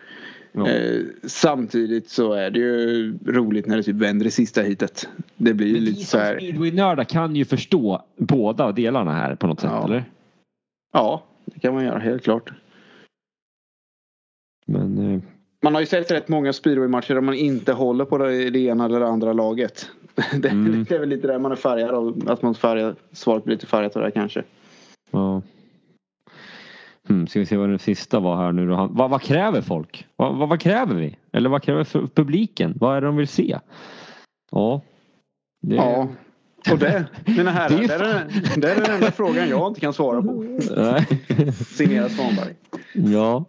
[0.67, 5.09] Eh, samtidigt så är det ju roligt när det typ vänder i sista hitet.
[5.37, 6.37] Det blir Men lite så här.
[6.37, 9.85] speedway-nördar kan ju förstå båda delarna här på något sätt ja.
[9.85, 10.05] eller?
[10.93, 12.53] Ja, det kan man göra helt klart.
[14.67, 15.21] Men eh...
[15.63, 18.85] Man har ju sett rätt många speedway-matcher där man inte håller på det, det ena
[18.85, 19.91] eller det andra laget.
[20.33, 20.85] det, mm.
[20.89, 22.23] det är väl lite där man är färgad av.
[22.27, 24.43] Att man färgar, svaret blir lite färgat av det kanske.
[25.11, 25.43] Ja.
[27.09, 28.89] Hmm, ska vi se vad den sista var här nu då.
[28.91, 30.07] Vad, vad kräver folk?
[30.17, 31.17] Vad, vad, vad, kräver vi?
[31.33, 32.75] Eller vad kräver publiken?
[32.81, 33.59] Vad är det de vill se?
[34.51, 34.81] Ja.
[35.63, 35.75] Det...
[35.75, 36.09] Ja.
[36.73, 39.69] Och det, mina herrar, det är, det, är den, det är den enda frågan jag
[39.69, 40.59] inte kan svara på.
[41.53, 42.55] Signera Svanberg.
[42.93, 43.45] Ja.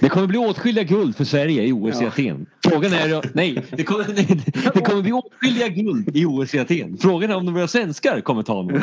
[0.00, 2.08] Det kommer bli åtskilliga guld för Sverige i OS i Ja.
[2.08, 2.46] Aten.
[2.68, 3.30] Frågan är...
[3.34, 4.40] Nej, det kommer, nej,
[4.74, 6.96] det kommer bli åtskilliga guld i OS i Aten.
[6.98, 8.82] Frågan är om några svenskar kommer ta någon.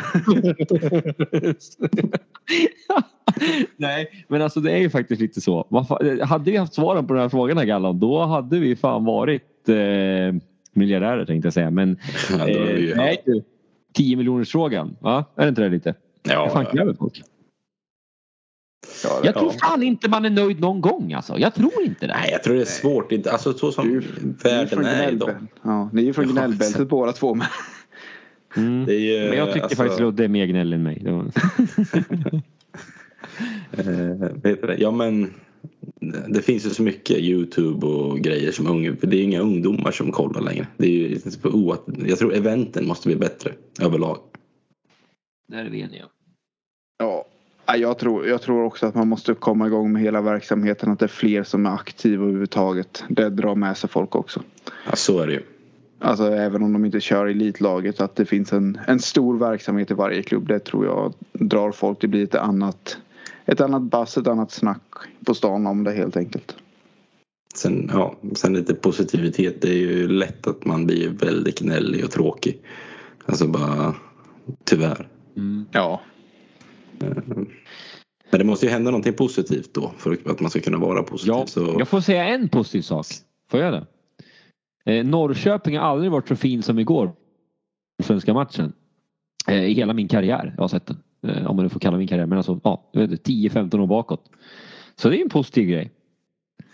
[3.76, 5.66] nej, men alltså det är ju faktiskt lite så.
[6.24, 9.74] Hade vi haft svaren på de här frågorna Gallan, då hade vi fan varit eh,
[10.72, 11.70] miljardärer tänkte jag säga.
[11.70, 11.98] Men
[12.30, 13.42] Ja, är ju- eh, nej, du.
[13.94, 14.96] 10 miljoners frågan.
[15.00, 15.24] Va?
[15.36, 15.94] Är det inte det lite?
[16.22, 16.94] Ja, Vad fan ja.
[16.98, 17.22] folk?
[19.04, 21.38] Ja, Jag tror fan inte man är nöjd någon gång alltså.
[21.38, 22.12] Jag tror inte det.
[22.14, 23.12] Nej, jag tror det är svårt.
[23.12, 24.02] Inte- Alltså så Du som är
[24.44, 25.34] världen från är idag.
[25.62, 27.34] Ja, ni är ju från Ja, gnällbältet båda två.
[27.34, 27.46] Men...
[28.56, 28.86] Mm.
[28.86, 31.00] Det är ju, Men jag tycker alltså, faktiskt Ludde är mer gnällig än mig.
[31.04, 31.30] Det var...
[33.72, 34.70] Eh?
[34.78, 35.34] Ja men
[36.28, 39.90] det finns ju så mycket Youtube och grejer som unga, för det är inga ungdomar
[39.90, 40.66] som kollar längre.
[40.76, 41.18] Det är ju,
[42.06, 44.18] jag tror eventen måste bli bättre överlag.
[45.48, 46.04] Där är vi eniga.
[46.98, 47.24] Ja,
[47.76, 50.90] jag tror, jag tror också att man måste komma igång med hela verksamheten.
[50.90, 53.04] Att det är fler som är aktiva överhuvudtaget.
[53.08, 54.42] Det drar med sig folk också.
[54.90, 55.42] Ja, så är det ju.
[55.98, 58.00] Alltså även om de inte kör elitlaget.
[58.00, 60.48] Att det finns en, en stor verksamhet i varje klubb.
[60.48, 62.00] Det tror jag drar folk.
[62.00, 62.98] Det blir ett annat,
[63.46, 64.82] ett annat bass, ett annat snack
[65.26, 66.56] på stan om det helt enkelt.
[67.54, 69.62] Sen, ja, sen lite positivitet.
[69.62, 72.62] Det är ju lätt att man blir väldigt gnällig och tråkig.
[73.26, 73.94] Alltså bara
[74.64, 75.08] tyvärr.
[75.36, 75.66] Mm.
[75.72, 76.00] Ja.
[78.30, 81.34] Men det måste ju hända någonting positivt då för att man ska kunna vara positiv.
[81.34, 83.06] Ja, så, jag får säga en positiv sak.
[83.50, 83.86] Får jag det?
[84.92, 87.12] Eh, Norrköping har aldrig varit så fin som igår.
[88.02, 88.72] Svenska matchen.
[89.48, 90.52] Eh, I hela min karriär.
[90.56, 90.96] Jag har sett den.
[91.36, 92.26] Eh, om man nu får kalla min karriär.
[92.26, 94.30] Men alltså ja, jag vet inte, 10-15 år bakåt.
[94.96, 95.90] Så det är en positiv grej.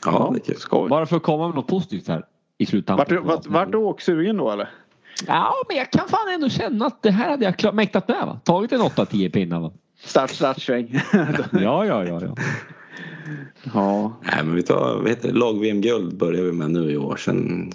[0.05, 0.57] ja, det är.
[0.59, 0.89] Skoj.
[0.89, 2.25] Bara för att komma med något positivt här.
[2.59, 2.97] I sluttampen.
[2.99, 4.69] Vart, du- vart, vart du åksugen då eller?
[5.27, 8.27] Ja, men jag kan fan ändå känna att det här hade jag mäktat med.
[8.27, 8.41] Va?
[8.45, 9.61] Tagit en 8-10 pinnar.
[9.61, 9.73] Va?
[10.07, 11.01] Start, start, sväng.
[11.53, 12.21] Ja, ja, ja.
[12.23, 12.35] ja.
[13.75, 14.21] ja.
[14.23, 17.17] Nej, men vi tar vad heter lag-VM-guld börjar vi med nu i år.
[17.17, 17.73] Sen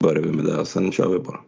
[0.00, 1.40] börjar vi med det och sen kör vi bara.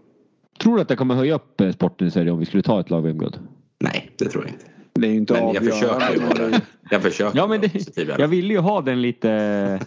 [0.61, 2.81] Tror du att det kommer höja upp eh, sporten i Sverige om vi skulle ta
[2.81, 3.39] ett lag-VM-guld?
[3.81, 4.65] Nej, det tror jag inte.
[4.93, 5.73] Det är ju inte Men jag avgörande.
[5.73, 6.61] försöker ju vara
[6.91, 9.81] Jag försöker Ja, men det, jag ville ju ha den lite...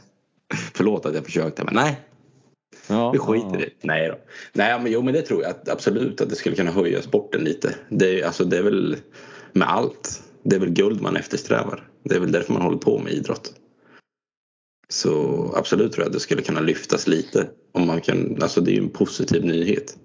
[0.74, 2.00] Förlåt att jag försökte men nej,
[2.90, 3.70] Ja, vi skiter i det.
[3.88, 4.16] Nej då.
[4.54, 7.44] Nej men jo men det tror jag att, absolut att det skulle kunna höja sporten
[7.44, 7.76] lite.
[7.90, 8.96] Det, är- alltså, det är väl
[9.56, 10.24] med allt.
[10.44, 11.88] Det är väl guld man eftersträvar.
[12.04, 13.54] Det är väl därför man håller på med idrott.
[14.90, 17.50] Så absolut tror jag att det skulle kunna lyftas lite.
[17.72, 19.98] Om man kan, alltså det är ju en positiv nyhet.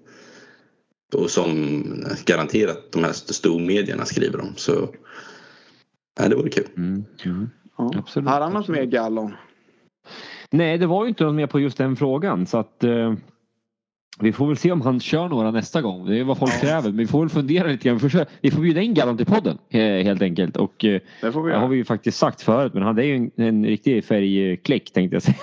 [1.13, 1.83] Och som
[2.25, 4.53] garanterat de här stormedierna skriver om.
[4.55, 4.89] Så
[6.19, 6.67] ja, det vore kul.
[6.77, 7.49] Mm, mm.
[7.77, 7.91] Ja.
[7.95, 9.35] Absolut, Har han något mer gallon?
[10.51, 13.13] Nej, det var ju inte något mer på just den frågan så att eh,
[14.21, 16.05] vi får väl se om han kör några nästa gång.
[16.05, 16.89] Det är vad folk kräver.
[16.89, 17.97] Men vi får väl fundera lite grann.
[18.41, 20.57] Vi får, bjuda in Gallon till podden helt enkelt.
[20.57, 23.31] Och eh, Det det har vi ju faktiskt sagt förut men han är ju en,
[23.35, 25.37] en riktig färgklick tänkte jag säga.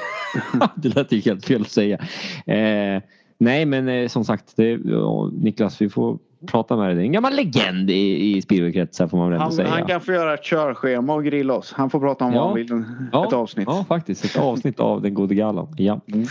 [0.77, 1.99] det lät ju helt fel att säga.
[2.47, 3.03] Eh,
[3.39, 7.07] nej men eh, som sagt det, ja, Niklas vi får prata med dig.
[7.07, 9.69] En gammal legend i, i speedwaykretsar får man väl ändå Han, säga.
[9.69, 11.73] han kan få göra ett körschema och grilla oss.
[11.73, 12.39] Han får prata om Ja.
[12.39, 12.85] vad han vill.
[13.13, 13.67] Ja, Ett avsnitt.
[13.71, 14.25] Ja, faktiskt.
[14.25, 15.75] Ett avsnitt av Den gode gallan.
[15.77, 16.01] Ja.
[16.13, 16.27] Mm.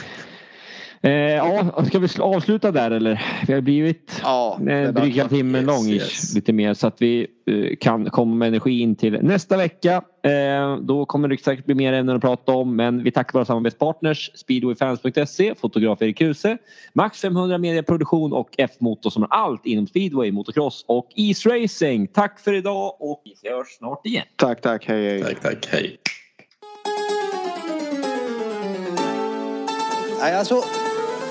[1.05, 3.43] Eh, ja, ska vi sl- avsluta där eller?
[3.47, 5.29] Vi har blivit Ja, en dryga dags.
[5.35, 6.35] timme Yes, lång yes.
[6.35, 10.01] lite mer så att vi eh, kan komma med energi in till nästa vecka.
[10.23, 13.45] Eh, då kommer det säkert bli mer ämnen att prata om men vi tackar våra
[13.45, 16.57] samarbetspartners speedwayfans.se, fotograf Erik Huse,
[16.93, 22.07] Max 500 medieproduktion och F-motor som har allt inom speedway, motocross och isracing.
[22.07, 24.25] Tack för idag och vi hörs snart igen.
[24.35, 24.85] Tack, tack.
[24.87, 25.21] Hej, hej.
[25.23, 25.97] Tack, tack, hej.
[30.21, 30.55] Nej, alltså,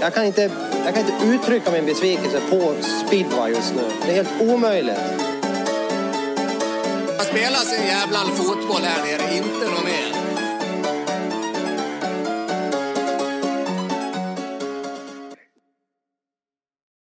[0.01, 0.51] jag, kan inte,
[0.85, 2.75] jag kan inte uttrycka min besvikelse på
[3.07, 3.83] speedway just nu.
[4.07, 5.01] Det är helt omöjligt.
[7.17, 10.24] Man spelar sin jävla fotboll här nere, inte någon mer.